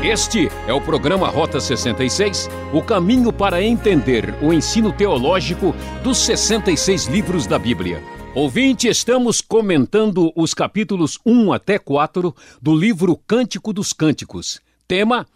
Este 0.04 0.50
é 0.66 0.72
o 0.74 0.80
programa 0.82 1.28
Rota 1.28 1.58
66, 1.58 2.50
o 2.74 2.82
caminho 2.82 3.32
para 3.32 3.62
entender 3.62 4.34
o 4.42 4.52
ensino 4.52 4.92
teológico 4.92 5.74
dos 6.04 6.18
66 6.18 7.06
livros 7.06 7.46
da 7.46 7.58
Bíblia. 7.58 8.02
Ouvinte, 8.34 8.88
estamos 8.88 9.42
comentando 9.42 10.32
os 10.34 10.54
capítulos 10.54 11.18
1 11.24 11.52
até 11.52 11.78
4 11.78 12.34
do 12.62 12.74
livro 12.74 13.14
Cântico 13.26 13.74
dos 13.74 13.92
Cânticos. 13.92 14.58
Tema: 14.88 15.26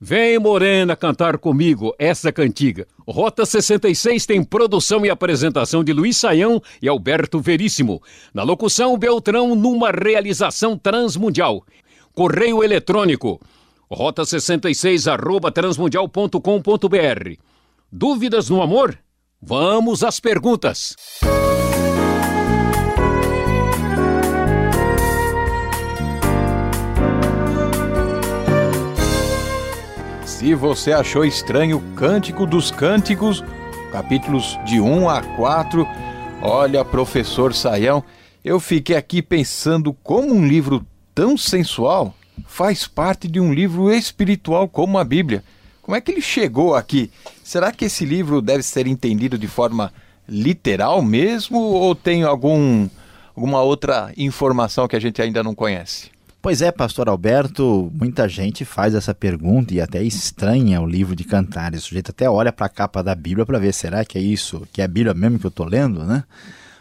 Vem 0.00 0.38
Morena 0.38 0.96
cantar 0.96 1.36
comigo 1.36 1.94
essa 1.98 2.32
cantiga. 2.32 2.86
Rota 3.06 3.44
66 3.44 4.24
tem 4.24 4.42
produção 4.42 5.04
e 5.04 5.10
apresentação 5.10 5.84
de 5.84 5.92
Luiz 5.92 6.16
Saião 6.16 6.62
e 6.80 6.88
Alberto 6.88 7.40
Veríssimo. 7.40 8.02
Na 8.32 8.42
locução, 8.42 8.96
Beltrão, 8.96 9.54
numa 9.54 9.90
realização 9.90 10.78
transmundial. 10.78 11.62
Correio 12.14 12.64
eletrônico 12.64 13.38
rota66 13.92 15.12
arroba 15.12 15.52
transmundial.com.br. 15.52 17.34
Dúvidas 17.92 18.48
no 18.48 18.62
amor? 18.62 18.98
Vamos 19.42 20.02
às 20.02 20.18
perguntas. 20.18 20.96
Se 30.46 30.54
você 30.54 30.92
achou 30.92 31.24
estranho 31.24 31.78
o 31.78 31.94
Cântico 31.96 32.46
dos 32.46 32.70
Cânticos, 32.70 33.42
capítulos 33.90 34.56
de 34.64 34.78
1 34.80 35.08
a 35.08 35.20
4, 35.20 35.84
olha, 36.40 36.84
professor 36.84 37.52
Saião, 37.52 38.04
eu 38.44 38.60
fiquei 38.60 38.94
aqui 38.94 39.20
pensando 39.20 39.92
como 39.92 40.32
um 40.32 40.46
livro 40.46 40.86
tão 41.12 41.36
sensual 41.36 42.14
faz 42.46 42.86
parte 42.86 43.26
de 43.26 43.40
um 43.40 43.52
livro 43.52 43.92
espiritual 43.92 44.68
como 44.68 44.98
a 44.98 45.04
Bíblia. 45.04 45.42
Como 45.82 45.96
é 45.96 46.00
que 46.00 46.12
ele 46.12 46.22
chegou 46.22 46.76
aqui? 46.76 47.10
Será 47.42 47.72
que 47.72 47.86
esse 47.86 48.04
livro 48.04 48.40
deve 48.40 48.62
ser 48.62 48.86
entendido 48.86 49.36
de 49.36 49.48
forma 49.48 49.92
literal 50.28 51.02
mesmo 51.02 51.58
ou 51.58 51.92
tem 51.92 52.22
algum, 52.22 52.88
alguma 53.34 53.62
outra 53.62 54.12
informação 54.16 54.86
que 54.86 54.94
a 54.94 55.00
gente 55.00 55.20
ainda 55.20 55.42
não 55.42 55.56
conhece? 55.56 56.14
Pois 56.46 56.62
é, 56.62 56.70
pastor 56.70 57.08
Alberto, 57.08 57.90
muita 57.92 58.28
gente 58.28 58.64
faz 58.64 58.94
essa 58.94 59.12
pergunta 59.12 59.74
e 59.74 59.80
até 59.80 60.00
estranha 60.00 60.80
o 60.80 60.86
livro 60.86 61.16
de 61.16 61.24
Cantares. 61.24 61.82
O 61.82 61.86
sujeito 61.88 62.12
até 62.12 62.30
olha 62.30 62.52
para 62.52 62.66
a 62.66 62.68
capa 62.68 63.02
da 63.02 63.16
Bíblia 63.16 63.44
para 63.44 63.58
ver 63.58 63.74
será 63.74 64.04
que 64.04 64.16
é 64.16 64.20
isso, 64.20 64.62
que 64.72 64.80
é 64.80 64.84
a 64.84 64.86
Bíblia 64.86 65.12
mesmo 65.12 65.40
que 65.40 65.46
eu 65.46 65.48
estou 65.48 65.66
lendo, 65.66 66.04
né? 66.04 66.22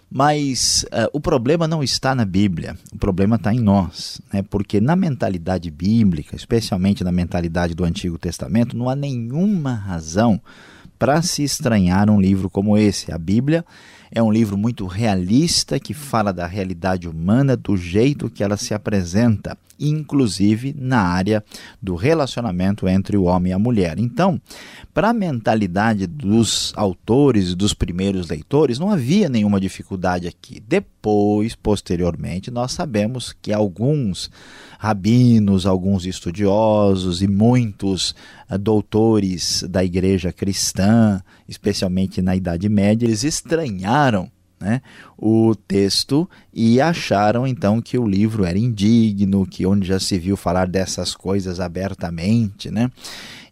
Mas 0.07 0.85
uh, 0.91 1.09
o 1.11 1.19
problema 1.19 1.67
não 1.67 1.81
está 1.81 2.13
na 2.13 2.25
Bíblia, 2.25 2.77
o 2.93 2.99
problema 2.99 3.37
está 3.37 3.51
em 3.51 3.59
nós, 3.59 4.21
né? 4.31 4.43
porque 4.43 4.79
na 4.79 4.95
mentalidade 4.95 5.71
bíblica, 5.71 6.35
especialmente 6.35 7.03
na 7.03 7.11
mentalidade 7.11 7.73
do 7.73 7.83
Antigo 7.83 8.19
Testamento, 8.19 8.77
não 8.77 8.87
há 8.87 8.95
nenhuma 8.95 9.73
razão 9.73 10.39
para 10.99 11.23
se 11.23 11.43
estranhar 11.43 12.07
um 12.07 12.21
livro 12.21 12.51
como 12.51 12.77
esse. 12.77 13.11
A 13.11 13.17
Bíblia 13.17 13.65
é 14.15 14.23
um 14.23 14.31
livro 14.31 14.57
muito 14.57 14.87
realista 14.87 15.77
que 15.77 15.93
fala 15.93 16.31
da 16.31 16.47
realidade 16.47 17.07
humana 17.07 17.57
do 17.57 17.75
jeito 17.75 18.29
que 18.29 18.41
ela 18.41 18.55
se 18.55 18.73
apresenta, 18.73 19.57
inclusive 19.77 20.73
na 20.73 21.01
área 21.01 21.43
do 21.81 21.95
relacionamento 21.95 22.87
entre 22.87 23.17
o 23.17 23.23
homem 23.23 23.51
e 23.51 23.53
a 23.53 23.59
mulher. 23.59 23.99
Então, 23.99 24.41
para 24.93 25.09
a 25.09 25.13
mentalidade 25.13 26.07
dos 26.07 26.71
autores 26.77 27.49
e 27.49 27.55
dos 27.55 27.73
primeiros 27.73 28.29
leitores, 28.29 28.79
não 28.79 28.89
havia 28.89 29.27
nenhuma 29.27 29.59
dificuldade 29.59 30.29
aqui. 30.29 30.63
Depois, 30.65 30.94
posteriormente, 31.61 32.49
nós 32.49 32.71
sabemos 32.71 33.35
que 33.41 33.53
alguns 33.53 34.31
rabinos, 34.79 35.65
alguns 35.65 36.05
estudiosos 36.05 37.21
e 37.21 37.27
muitos 37.27 38.15
uh, 38.49 38.57
doutores 38.57 39.63
da 39.69 39.83
igreja 39.83 40.31
cristã, 40.31 41.21
especialmente 41.47 42.21
na 42.21 42.35
Idade 42.35 42.69
Média, 42.69 43.05
eles 43.05 43.23
estranharam 43.23 44.31
né, 44.59 44.81
o 45.17 45.53
texto 45.53 46.29
e 46.53 46.79
acharam 46.79 47.45
então 47.45 47.81
que 47.81 47.97
o 47.97 48.07
livro 48.07 48.45
era 48.45 48.57
indigno, 48.57 49.45
que 49.45 49.65
onde 49.65 49.87
já 49.87 49.99
se 49.99 50.17
viu 50.17 50.37
falar 50.37 50.67
dessas 50.67 51.13
coisas 51.13 51.59
abertamente, 51.59 52.71
né? 52.71 52.89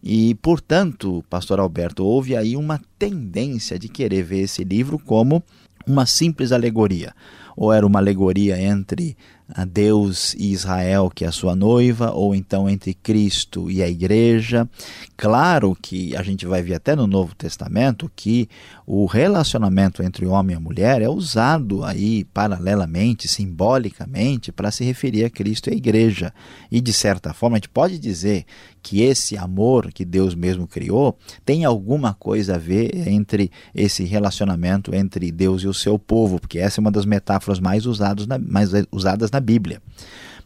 E, 0.06 0.34
portanto, 0.36 1.24
pastor 1.30 1.58
Alberto, 1.58 2.04
houve 2.04 2.36
aí 2.36 2.56
uma 2.56 2.78
tendência 2.98 3.78
de 3.78 3.88
querer 3.88 4.22
ver 4.22 4.40
esse 4.40 4.62
livro 4.62 4.98
como 4.98 5.42
uma 5.86 6.06
simples 6.06 6.52
alegoria. 6.52 7.14
Ou 7.56 7.72
era 7.72 7.86
uma 7.86 7.98
alegoria 7.98 8.60
entre 8.60 9.16
a 9.48 9.64
Deus 9.64 10.34
e 10.34 10.52
Israel, 10.52 11.10
que 11.14 11.24
é 11.24 11.28
a 11.28 11.32
sua 11.32 11.54
noiva, 11.54 12.12
ou 12.12 12.34
então 12.34 12.68
entre 12.68 12.94
Cristo 12.94 13.70
e 13.70 13.82
a 13.82 13.88
igreja. 13.88 14.68
Claro 15.16 15.76
que 15.80 16.16
a 16.16 16.22
gente 16.22 16.46
vai 16.46 16.62
ver 16.62 16.74
até 16.74 16.96
no 16.96 17.06
Novo 17.06 17.34
Testamento 17.34 18.10
que 18.14 18.48
o 18.86 19.06
relacionamento 19.06 20.02
entre 20.02 20.26
homem 20.26 20.56
e 20.56 20.58
mulher 20.58 21.02
é 21.02 21.08
usado 21.08 21.84
aí 21.84 22.24
paralelamente, 22.24 23.28
simbolicamente, 23.28 24.50
para 24.50 24.70
se 24.70 24.84
referir 24.84 25.24
a 25.24 25.30
Cristo 25.30 25.68
e 25.68 25.74
a 25.74 25.76
igreja. 25.76 26.32
E 26.70 26.80
de 26.80 26.92
certa 26.92 27.32
forma 27.32 27.56
a 27.56 27.58
gente 27.58 27.68
pode 27.68 27.98
dizer 27.98 28.44
que 28.82 29.00
esse 29.00 29.36
amor 29.36 29.90
que 29.92 30.04
Deus 30.04 30.34
mesmo 30.34 30.66
criou 30.66 31.18
tem 31.44 31.64
alguma 31.64 32.12
coisa 32.12 32.56
a 32.56 32.58
ver 32.58 33.08
entre 33.08 33.50
esse 33.74 34.04
relacionamento 34.04 34.94
entre 34.94 35.32
Deus 35.32 35.62
e 35.62 35.66
o 35.66 35.72
seu 35.72 35.98
povo, 35.98 36.38
porque 36.38 36.58
essa 36.58 36.80
é 36.80 36.82
uma 36.82 36.92
das 36.92 37.06
metáforas 37.06 37.58
mais 37.58 37.86
usadas 37.86 38.26
na, 38.26 38.38
mais 38.38 38.70
usadas 38.92 39.30
na 39.30 39.40
Bíblia. 39.44 39.80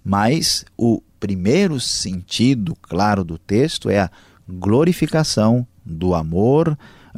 Mas 0.05 0.65
o 0.77 1.03
primeiro 1.19 1.81
sentido 1.81 2.77
claro 2.83 3.25
do 3.25 3.39
texto 3.39 3.89
é 3.89 4.01
a 4.01 4.11
glorificação 4.47 5.67
do 5.85 6.15
amor 6.15 6.77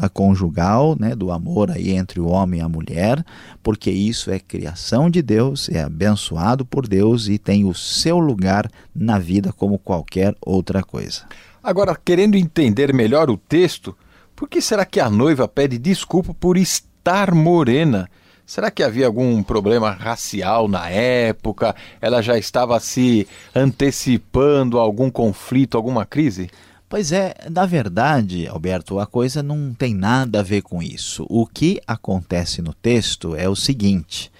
conjugal, 0.09 0.97
né, 0.99 1.15
do 1.15 1.31
amor 1.31 1.71
aí 1.71 1.91
entre 1.91 2.21
o 2.21 2.29
homem 2.29 2.61
e 2.61 2.63
a 2.63 2.69
mulher, 2.69 3.25
porque 3.63 3.91
isso 3.91 4.31
é 4.31 4.39
criação 4.39 5.11
de 5.11 5.21
Deus, 5.21 5.69
é 5.69 5.83
abençoado 5.83 6.65
por 6.65 6.89
Deus 6.89 7.29
e 7.29 7.39
tem 7.39 7.65
o 7.65 7.75
seu 7.75 8.19
lugar 8.19 8.71
na 8.95 9.19
vida 9.19 9.53
como 9.53 9.79
qualquer 9.79 10.35
outra 10.41 10.83
coisa. 10.83 11.25
Agora, 11.63 11.95
querendo 12.03 12.37
entender 12.37 12.95
melhor 12.95 13.29
o 13.29 13.37
texto, 13.37 13.95
por 14.35 14.49
que 14.49 14.63
será 14.63 14.87
que 14.87 15.01
a 15.01 15.11
noiva 15.11 15.47
pede 15.47 15.77
desculpa 15.77 16.33
por 16.33 16.57
estar 16.57 17.35
morena? 17.35 18.09
Será 18.51 18.69
que 18.69 18.83
havia 18.83 19.07
algum 19.07 19.45
problema 19.45 19.93
racial 19.93 20.67
na 20.67 20.91
época? 20.91 21.73
Ela 22.01 22.21
já 22.21 22.37
estava 22.37 22.81
se 22.81 23.25
antecipando 23.55 24.77
a 24.77 24.83
algum 24.83 25.09
conflito, 25.09 25.77
alguma 25.77 26.05
crise? 26.05 26.51
Pois 26.89 27.13
é, 27.13 27.33
na 27.49 27.65
verdade, 27.65 28.49
Alberto, 28.49 28.99
a 28.99 29.07
coisa 29.07 29.41
não 29.41 29.73
tem 29.73 29.95
nada 29.95 30.41
a 30.41 30.43
ver 30.43 30.63
com 30.63 30.83
isso. 30.83 31.25
O 31.31 31.47
que 31.47 31.81
acontece 31.87 32.61
no 32.61 32.75
texto 32.75 33.37
é 33.37 33.49
o 33.49 33.55
seguinte: 33.55 34.33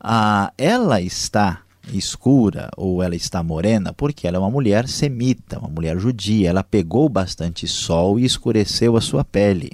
a, 0.00 0.50
ela 0.56 1.02
está 1.02 1.60
escura 1.92 2.70
ou 2.78 3.02
ela 3.02 3.14
está 3.14 3.42
morena 3.42 3.92
porque 3.92 4.26
ela 4.26 4.38
é 4.38 4.40
uma 4.40 4.50
mulher 4.50 4.88
semita, 4.88 5.58
uma 5.58 5.68
mulher 5.68 5.98
judia. 5.98 6.48
Ela 6.48 6.64
pegou 6.64 7.10
bastante 7.10 7.68
sol 7.68 8.18
e 8.18 8.24
escureceu 8.24 8.96
a 8.96 9.02
sua 9.02 9.22
pele. 9.22 9.72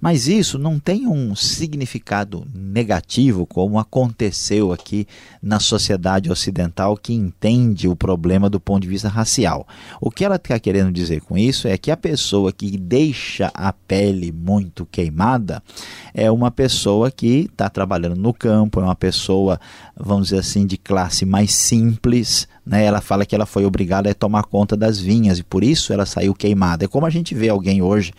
Mas 0.00 0.26
isso 0.28 0.58
não 0.58 0.78
tem 0.78 1.06
um 1.06 1.34
significado 1.34 2.46
negativo, 2.54 3.46
como 3.46 3.78
aconteceu 3.78 4.72
aqui 4.72 5.06
na 5.42 5.60
sociedade 5.60 6.30
ocidental 6.30 6.96
que 6.96 7.12
entende 7.12 7.86
o 7.86 7.94
problema 7.94 8.48
do 8.48 8.58
ponto 8.58 8.82
de 8.82 8.88
vista 8.88 9.08
racial. 9.08 9.66
O 10.00 10.10
que 10.10 10.24
ela 10.24 10.36
está 10.36 10.58
querendo 10.58 10.90
dizer 10.90 11.20
com 11.20 11.36
isso 11.36 11.68
é 11.68 11.76
que 11.76 11.90
a 11.90 11.96
pessoa 11.96 12.52
que 12.52 12.78
deixa 12.78 13.50
a 13.54 13.72
pele 13.72 14.32
muito 14.32 14.86
queimada 14.86 15.62
é 16.14 16.30
uma 16.30 16.50
pessoa 16.50 17.10
que 17.10 17.48
está 17.50 17.68
trabalhando 17.68 18.16
no 18.16 18.32
campo, 18.32 18.80
é 18.80 18.84
uma 18.84 18.96
pessoa, 18.96 19.60
vamos 19.96 20.28
dizer 20.28 20.40
assim, 20.40 20.66
de 20.66 20.76
classe 20.76 21.26
mais 21.26 21.54
simples, 21.54 22.48
né, 22.70 22.84
ela 22.84 23.00
fala 23.00 23.26
que 23.26 23.34
ela 23.34 23.46
foi 23.46 23.66
obrigada 23.66 24.08
a 24.08 24.14
tomar 24.14 24.44
conta 24.44 24.76
das 24.76 25.00
vinhas 25.00 25.40
e 25.40 25.42
por 25.42 25.64
isso 25.64 25.92
ela 25.92 26.06
saiu 26.06 26.32
queimada. 26.32 26.84
É 26.84 26.88
como 26.88 27.04
a 27.04 27.10
gente 27.10 27.34
vê 27.34 27.48
alguém 27.48 27.82
hoje 27.82 28.12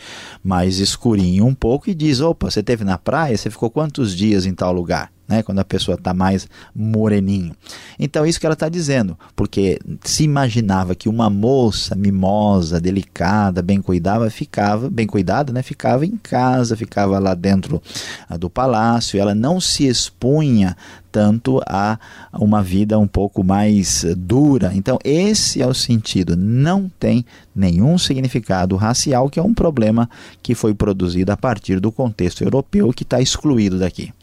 mais 0.43 0.77
escurinho 0.77 1.45
um 1.45 1.55
pouco 1.55 1.89
e 1.89 1.93
diz: 1.93 2.19
opa, 2.19 2.51
você 2.51 2.61
teve 2.61 2.83
na 2.83 2.97
praia, 2.97 3.37
você 3.37 3.49
ficou 3.49 3.69
quantos 3.69 4.13
dias 4.13 4.45
em 4.45 4.53
tal 4.53 4.73
lugar? 4.73 5.09
Né, 5.27 5.41
quando 5.41 5.59
a 5.59 5.65
pessoa 5.65 5.95
está 5.95 6.13
mais 6.13 6.47
moreninho. 6.75 7.55
Então, 7.97 8.25
isso 8.25 8.39
que 8.39 8.45
ela 8.45 8.53
está 8.53 8.67
dizendo, 8.67 9.17
porque 9.35 9.79
se 10.03 10.23
imaginava 10.23 10.93
que 10.93 11.07
uma 11.07 11.29
moça 11.29 11.95
mimosa, 11.95 12.81
delicada, 12.81 13.61
bem 13.61 13.81
cuidada, 13.81 14.29
ficava, 14.29 14.89
bem 14.89 15.07
cuidada, 15.07 15.53
né, 15.53 15.61
ficava 15.63 16.05
em 16.05 16.17
casa, 16.17 16.75
ficava 16.75 17.17
lá 17.17 17.33
dentro 17.33 17.81
uh, 18.29 18.37
do 18.37 18.49
palácio, 18.49 19.19
ela 19.19 19.33
não 19.33 19.61
se 19.61 19.87
expunha 19.87 20.75
tanto 21.11 21.61
a 21.67 21.99
uma 22.33 22.63
vida 22.63 22.97
um 22.97 23.07
pouco 23.07 23.43
mais 23.43 24.05
dura. 24.17 24.71
Então, 24.73 24.97
esse 25.03 25.61
é 25.61 25.67
o 25.67 25.73
sentido. 25.73 26.37
Não 26.37 26.89
tem 26.99 27.25
nenhum 27.53 27.97
significado 27.97 28.77
racial, 28.77 29.29
que 29.29 29.37
é 29.37 29.43
um 29.43 29.53
problema 29.53 30.09
que 30.41 30.55
foi 30.55 30.73
produzido 30.73 31.31
a 31.31 31.37
partir 31.37 31.81
do 31.81 31.91
contexto 31.91 32.43
europeu 32.43 32.93
que 32.93 33.03
está 33.03 33.19
excluído 33.19 33.77
daqui. 33.77 34.13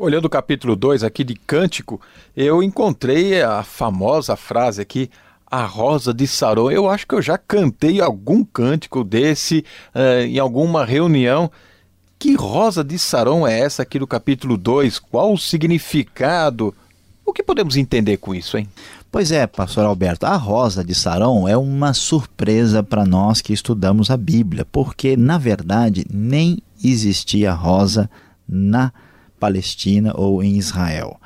Olhando 0.00 0.26
o 0.26 0.30
capítulo 0.30 0.76
2 0.76 1.02
aqui 1.02 1.24
de 1.24 1.34
Cântico, 1.34 2.00
eu 2.36 2.62
encontrei 2.62 3.42
a 3.42 3.64
famosa 3.64 4.36
frase 4.36 4.80
aqui, 4.80 5.10
a 5.44 5.64
Rosa 5.64 6.14
de 6.14 6.24
Saron. 6.24 6.70
Eu 6.70 6.88
acho 6.88 7.04
que 7.04 7.16
eu 7.16 7.20
já 7.20 7.36
cantei 7.36 8.00
algum 8.00 8.44
cântico 8.44 9.02
desse 9.02 9.64
uh, 9.92 10.22
em 10.22 10.38
alguma 10.38 10.84
reunião. 10.84 11.50
Que 12.16 12.36
Rosa 12.36 12.84
de 12.84 12.96
Saron 12.96 13.44
é 13.44 13.58
essa 13.58 13.82
aqui 13.82 13.98
do 13.98 14.06
capítulo 14.06 14.56
2? 14.56 15.00
Qual 15.00 15.32
o 15.32 15.36
significado? 15.36 16.72
O 17.26 17.32
que 17.32 17.42
podemos 17.42 17.76
entender 17.76 18.18
com 18.18 18.32
isso, 18.32 18.56
hein? 18.56 18.68
Pois 19.10 19.32
é, 19.32 19.48
pastor 19.48 19.84
Alberto, 19.84 20.26
a 20.26 20.36
rosa 20.36 20.84
de 20.84 20.94
Saron 20.94 21.48
é 21.48 21.56
uma 21.56 21.92
surpresa 21.92 22.84
para 22.84 23.04
nós 23.04 23.40
que 23.40 23.52
estudamos 23.52 24.12
a 24.12 24.16
Bíblia, 24.16 24.64
porque 24.64 25.16
na 25.16 25.38
verdade 25.38 26.06
nem 26.08 26.62
existia 26.84 27.52
rosa 27.52 28.08
na 28.48 28.92
Bíblia 28.92 29.07
Palestina 29.38 30.12
ou 30.16 30.42
em 30.42 30.56
Israel. 30.56 31.18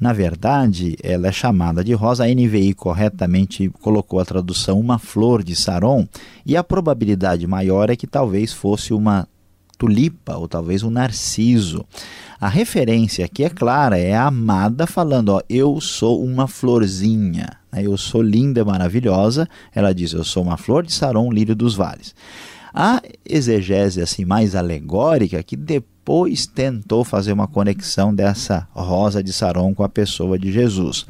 Na 0.00 0.12
verdade, 0.12 0.96
ela 1.02 1.26
é 1.26 1.32
chamada 1.32 1.82
de 1.82 1.92
rosa. 1.92 2.24
A 2.24 2.28
NVI 2.28 2.72
corretamente 2.72 3.68
colocou 3.82 4.20
a 4.20 4.24
tradução 4.24 4.78
uma 4.78 4.98
flor 4.98 5.42
de 5.42 5.56
Saron, 5.56 6.06
e 6.46 6.56
a 6.56 6.62
probabilidade 6.62 7.46
maior 7.46 7.90
é 7.90 7.96
que 7.96 8.06
talvez 8.06 8.52
fosse 8.52 8.94
uma 8.94 9.26
tulipa 9.76 10.36
ou 10.36 10.46
talvez 10.46 10.84
um 10.84 10.90
narciso. 10.90 11.84
A 12.40 12.48
referência 12.48 13.24
aqui 13.24 13.44
é 13.44 13.50
clara, 13.50 13.98
é 13.98 14.14
a 14.14 14.26
amada 14.26 14.86
falando, 14.86 15.30
ó, 15.30 15.40
eu 15.48 15.80
sou 15.80 16.22
uma 16.22 16.46
florzinha, 16.46 17.48
né? 17.72 17.82
eu 17.82 17.96
sou 17.96 18.22
linda, 18.22 18.64
maravilhosa. 18.64 19.48
Ela 19.74 19.92
diz, 19.92 20.12
eu 20.12 20.24
sou 20.24 20.44
uma 20.44 20.56
flor 20.56 20.84
de 20.84 20.92
Saron, 20.92 21.32
lírio 21.32 21.56
dos 21.56 21.74
vales. 21.74 22.14
A 22.72 23.02
exegese 23.28 24.00
assim 24.00 24.24
mais 24.24 24.54
alegórica 24.54 25.42
que 25.42 25.56
depois 25.56 25.97
tentou 26.54 27.04
fazer 27.04 27.32
uma 27.32 27.46
conexão 27.46 28.14
dessa 28.14 28.66
rosa 28.72 29.22
de 29.22 29.32
Saron 29.32 29.74
com 29.74 29.82
a 29.82 29.88
pessoa 29.88 30.38
de 30.38 30.50
Jesus. 30.50 31.06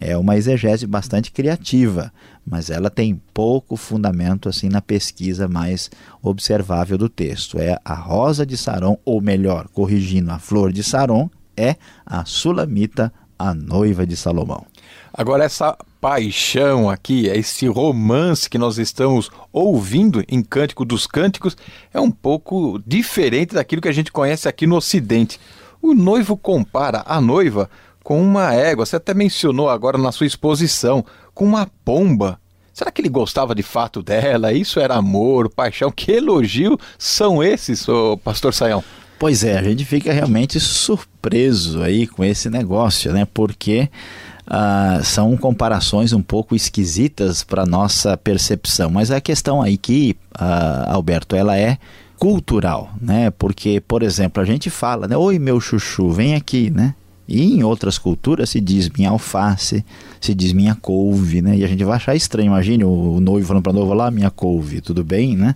É 0.00 0.16
uma 0.16 0.36
exegese 0.36 0.86
bastante 0.86 1.30
criativa, 1.30 2.10
mas 2.46 2.70
ela 2.70 2.88
tem 2.88 3.20
pouco 3.34 3.76
fundamento 3.76 4.48
assim 4.48 4.70
na 4.70 4.80
pesquisa 4.80 5.46
mais 5.46 5.90
observável 6.22 6.96
do 6.96 7.08
texto. 7.08 7.58
É 7.58 7.78
a 7.84 7.94
rosa 7.94 8.46
de 8.46 8.56
Saron, 8.56 8.96
ou 9.04 9.20
melhor, 9.20 9.68
corrigindo, 9.68 10.30
a 10.30 10.38
flor 10.38 10.72
de 10.72 10.82
Saron, 10.82 11.28
é 11.54 11.76
a 12.06 12.24
sulamita, 12.24 13.12
a 13.38 13.52
noiva 13.52 14.06
de 14.06 14.16
Salomão. 14.16 14.64
Agora, 15.12 15.44
essa 15.44 15.76
paixão 16.00 16.88
aqui, 16.88 17.26
esse 17.26 17.66
romance 17.66 18.48
que 18.48 18.56
nós 18.56 18.78
estamos 18.78 19.30
ouvindo 19.52 20.24
em 20.28 20.42
Cântico 20.42 20.84
dos 20.84 21.06
Cânticos, 21.06 21.56
é 21.92 22.00
um 22.00 22.10
pouco 22.10 22.80
diferente 22.86 23.54
daquilo 23.54 23.82
que 23.82 23.88
a 23.88 23.92
gente 23.92 24.10
conhece 24.10 24.48
aqui 24.48 24.66
no 24.66 24.76
Ocidente. 24.76 25.38
O 25.82 25.92
noivo 25.94 26.36
compara 26.36 27.02
a 27.06 27.20
noiva 27.20 27.68
com 28.02 28.20
uma 28.20 28.54
égua, 28.54 28.86
você 28.86 28.96
até 28.96 29.12
mencionou 29.12 29.68
agora 29.68 29.98
na 29.98 30.10
sua 30.10 30.26
exposição, 30.26 31.04
com 31.34 31.44
uma 31.44 31.70
pomba. 31.84 32.40
Será 32.72 32.90
que 32.90 33.02
ele 33.02 33.10
gostava 33.10 33.54
de 33.54 33.62
fato 33.62 34.02
dela? 34.02 34.52
Isso 34.52 34.80
era 34.80 34.94
amor, 34.94 35.50
paixão? 35.50 35.90
Que 35.90 36.12
elogio 36.12 36.78
são 36.98 37.42
esses, 37.42 37.86
pastor 38.24 38.54
Saião? 38.54 38.82
Pois 39.18 39.44
é, 39.44 39.58
a 39.58 39.62
gente 39.62 39.84
fica 39.84 40.10
realmente 40.14 40.58
surpreso 40.58 41.82
aí 41.82 42.06
com 42.06 42.24
esse 42.24 42.48
negócio, 42.48 43.12
né? 43.12 43.26
Porque 43.34 43.90
uh, 44.50 45.04
são 45.04 45.36
comparações 45.36 46.12
um 46.12 46.22
pouco 46.22 46.56
esquisitas 46.56 47.44
para 47.44 47.64
nossa 47.64 48.16
percepção. 48.16 48.90
Mas 48.90 49.10
a 49.10 49.20
questão 49.20 49.62
aí 49.62 49.78
que, 49.78 50.16
uh, 50.36 50.90
Alberto, 50.90 51.36
ela 51.36 51.56
é 51.56 51.78
cultural, 52.18 52.90
né? 53.00 53.30
Porque, 53.30 53.80
por 53.80 54.02
exemplo, 54.02 54.42
a 54.42 54.46
gente 54.46 54.68
fala, 54.68 55.08
né? 55.08 55.16
Oi, 55.16 55.38
meu 55.38 55.60
chuchu, 55.60 56.10
vem 56.10 56.34
aqui, 56.34 56.70
né? 56.70 56.94
E 57.30 57.54
em 57.54 57.62
outras 57.62 57.96
culturas 57.96 58.50
se 58.50 58.60
diz 58.60 58.88
minha 58.88 59.10
alface, 59.10 59.84
se 60.20 60.34
diz 60.34 60.52
minha 60.52 60.74
couve, 60.74 61.40
né? 61.40 61.56
E 61.56 61.64
a 61.64 61.68
gente 61.68 61.84
vai 61.84 61.94
achar 61.94 62.16
estranho. 62.16 62.48
Imagine 62.48 62.82
o 62.82 63.20
noivo 63.20 63.46
falando 63.46 63.62
para 63.62 63.72
novo 63.72 63.94
lá, 63.94 64.10
minha 64.10 64.30
couve, 64.30 64.80
tudo 64.80 65.04
bem, 65.04 65.36
né? 65.36 65.54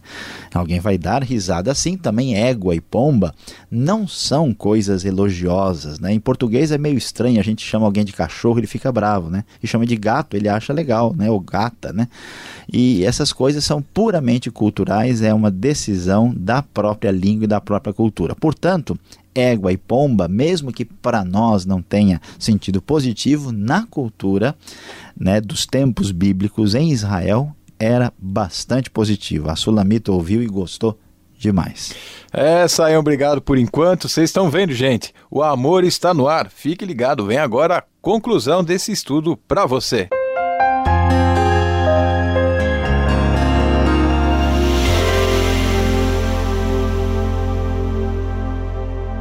Alguém 0.54 0.78
vai 0.78 0.96
dar 0.96 1.24
risada. 1.24 1.72
Assim 1.72 1.96
também 1.96 2.36
égua 2.36 2.76
e 2.76 2.80
pomba 2.80 3.34
não 3.68 4.06
são 4.06 4.54
coisas 4.54 5.04
elogiosas, 5.04 5.98
né? 5.98 6.12
Em 6.12 6.20
português 6.20 6.70
é 6.70 6.78
meio 6.78 6.96
estranho. 6.96 7.40
A 7.40 7.42
gente 7.42 7.66
chama 7.66 7.86
alguém 7.86 8.04
de 8.04 8.12
cachorro, 8.12 8.60
ele 8.60 8.68
fica 8.68 8.92
bravo, 8.92 9.28
né? 9.28 9.42
E 9.60 9.66
chama 9.66 9.84
de 9.84 9.96
gato, 9.96 10.36
ele 10.36 10.48
acha 10.48 10.72
legal, 10.72 11.12
né? 11.12 11.28
Ou 11.28 11.40
gata, 11.40 11.92
né? 11.92 12.06
E 12.72 13.04
essas 13.04 13.32
coisas 13.32 13.64
são 13.64 13.82
puramente 13.82 14.48
culturais, 14.48 15.22
é 15.22 15.34
uma 15.34 15.50
decisão 15.50 16.32
da 16.36 16.62
própria 16.62 17.10
língua 17.10 17.44
e 17.44 17.48
da 17.48 17.60
própria 17.60 17.92
cultura. 17.92 18.36
Portanto, 18.36 18.96
égua 19.34 19.72
e 19.72 19.76
pomba, 19.76 20.28
mesmo 20.28 20.72
que 20.72 20.84
para 20.84 21.24
nós 21.24 21.64
não 21.66 21.82
tenha 21.82 22.20
sentido 22.38 22.80
positivo, 22.80 23.52
na 23.52 23.86
cultura 23.86 24.54
né, 25.18 25.40
dos 25.40 25.66
tempos 25.66 26.10
bíblicos 26.10 26.74
em 26.74 26.90
Israel 26.90 27.54
era 27.78 28.12
bastante 28.18 28.90
positivo. 28.90 29.50
A 29.50 29.56
Sulamita 29.56 30.12
ouviu 30.12 30.42
e 30.42 30.46
gostou 30.46 30.98
demais. 31.38 31.94
É, 32.32 32.66
Saiam, 32.66 33.00
obrigado 33.00 33.40
por 33.40 33.58
enquanto. 33.58 34.08
Vocês 34.08 34.30
estão 34.30 34.48
vendo, 34.48 34.72
gente? 34.72 35.12
O 35.30 35.42
amor 35.42 35.84
está 35.84 36.14
no 36.14 36.26
ar. 36.26 36.50
Fique 36.50 36.84
ligado, 36.84 37.26
vem 37.26 37.38
agora 37.38 37.78
a 37.78 37.84
conclusão 38.00 38.64
desse 38.64 38.92
estudo 38.92 39.36
para 39.36 39.66
você. 39.66 40.08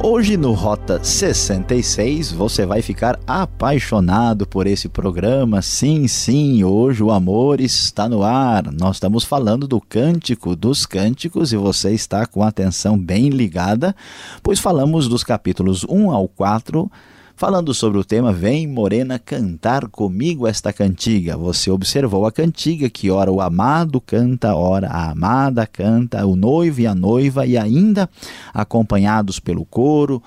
Hoje 0.06 0.36
no 0.36 0.52
Rota 0.52 1.02
66 1.02 2.30
você 2.30 2.66
vai 2.66 2.82
ficar 2.82 3.18
apaixonado 3.26 4.46
por 4.46 4.66
esse 4.66 4.86
programa. 4.86 5.62
Sim, 5.62 6.06
sim, 6.06 6.62
hoje 6.62 7.02
o 7.02 7.10
amor 7.10 7.58
está 7.58 8.06
no 8.06 8.22
ar. 8.22 8.70
Nós 8.70 8.96
estamos 8.96 9.24
falando 9.24 9.66
do 9.66 9.80
Cântico 9.80 10.54
dos 10.54 10.84
Cânticos 10.84 11.54
e 11.54 11.56
você 11.56 11.94
está 11.94 12.26
com 12.26 12.42
a 12.42 12.48
atenção 12.48 12.98
bem 12.98 13.30
ligada, 13.30 13.96
pois 14.42 14.60
falamos 14.60 15.08
dos 15.08 15.24
capítulos 15.24 15.86
1 15.88 16.10
ao 16.10 16.28
4 16.28 16.92
Falando 17.36 17.74
sobre 17.74 17.98
o 17.98 18.04
tema, 18.04 18.32
vem 18.32 18.64
Morena 18.64 19.18
cantar 19.18 19.88
comigo 19.88 20.46
esta 20.46 20.72
cantiga. 20.72 21.36
Você 21.36 21.68
observou 21.68 22.26
a 22.26 22.32
cantiga 22.32 22.88
que 22.88 23.10
ora 23.10 23.30
o 23.30 23.40
amado 23.40 24.00
canta, 24.00 24.54
ora 24.54 24.86
a 24.88 25.10
amada 25.10 25.66
canta, 25.66 26.24
o 26.24 26.36
noivo 26.36 26.80
e 26.80 26.86
a 26.86 26.94
noiva, 26.94 27.44
e 27.44 27.58
ainda 27.58 28.08
acompanhados 28.54 29.40
pelo 29.40 29.64
coro, 29.64 30.22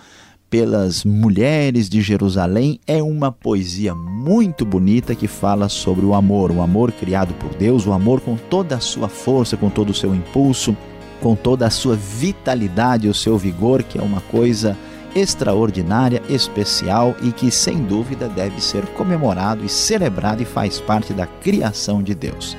pelas 0.50 1.06
mulheres 1.06 1.88
de 1.88 2.02
Jerusalém. 2.02 2.78
É 2.86 3.02
uma 3.02 3.32
poesia 3.32 3.96
muito 3.96 4.66
bonita 4.66 5.16
que 5.16 5.30
fala 5.30 5.70
sobre 5.70 6.06
o 6.06 6.14
amor, 6.14 6.52
o 6.52 6.62
amor 6.62 6.92
criado 6.92 7.34
por 7.36 7.56
Deus, 7.56 7.88
o 7.88 7.94
amor 7.94 8.20
com 8.20 8.36
toda 8.36 8.76
a 8.76 8.82
sua 8.82 9.08
força, 9.08 9.56
com 9.56 9.70
todo 9.70 9.92
o 9.92 9.96
seu 9.96 10.14
impulso, 10.14 10.76
com 11.22 11.38
toda 11.38 11.66
a 11.66 11.70
sua 11.70 11.96
vitalidade, 11.96 13.08
o 13.08 13.14
seu 13.14 13.38
vigor, 13.38 13.82
que 13.82 13.98
é 13.98 14.02
uma 14.02 14.20
coisa 14.20 14.78
extraordinária, 15.16 16.22
especial 16.30 17.16
e 17.22 17.32
que 17.32 17.50
sem 17.52 17.84
dúvida 17.84 18.28
deve 18.28 18.62
ser 18.62 18.86
comemorado 18.88 19.66
e 19.66 19.70
celebrado 19.70 20.42
e 20.42 20.46
faz 20.46 20.80
parte 20.80 21.14
da 21.14 21.26
criação 21.26 22.02
de 22.02 22.14
Deus. 22.14 22.58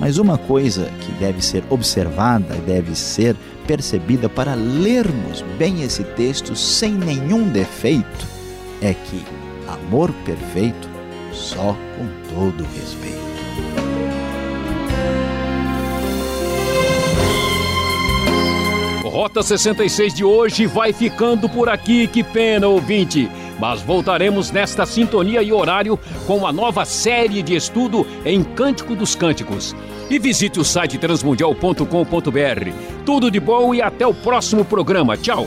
Mas 0.00 0.18
uma 0.18 0.36
coisa 0.36 0.90
que 1.00 1.12
deve 1.12 1.40
ser 1.44 1.62
observada, 1.70 2.54
deve 2.66 2.94
ser 2.94 3.36
percebida 3.66 4.28
para 4.28 4.54
lermos 4.54 5.42
bem 5.56 5.82
esse 5.82 6.02
texto 6.02 6.54
sem 6.56 6.92
nenhum 6.92 7.48
defeito, 7.48 8.26
é 8.82 8.92
que 8.92 9.24
amor 9.68 10.12
perfeito 10.24 10.88
só 11.32 11.76
com 11.96 12.34
todo 12.34 12.64
respeito. 12.74 13.33
Rota 19.14 19.44
66 19.44 20.12
de 20.12 20.24
hoje 20.24 20.66
vai 20.66 20.92
ficando 20.92 21.48
por 21.48 21.68
aqui, 21.68 22.08
que 22.08 22.24
pena, 22.24 22.66
ouvinte. 22.66 23.30
Mas 23.60 23.80
voltaremos 23.80 24.50
nesta 24.50 24.84
sintonia 24.84 25.40
e 25.40 25.52
horário 25.52 25.96
com 26.26 26.38
uma 26.38 26.52
nova 26.52 26.84
série 26.84 27.40
de 27.40 27.54
estudo 27.54 28.04
em 28.24 28.42
Cântico 28.42 28.96
dos 28.96 29.14
Cânticos. 29.14 29.72
E 30.10 30.18
visite 30.18 30.58
o 30.58 30.64
site 30.64 30.98
transmundial.com.br. 30.98 32.72
Tudo 33.06 33.30
de 33.30 33.38
bom 33.38 33.72
e 33.72 33.80
até 33.80 34.04
o 34.04 34.12
próximo 34.12 34.64
programa. 34.64 35.16
Tchau! 35.16 35.46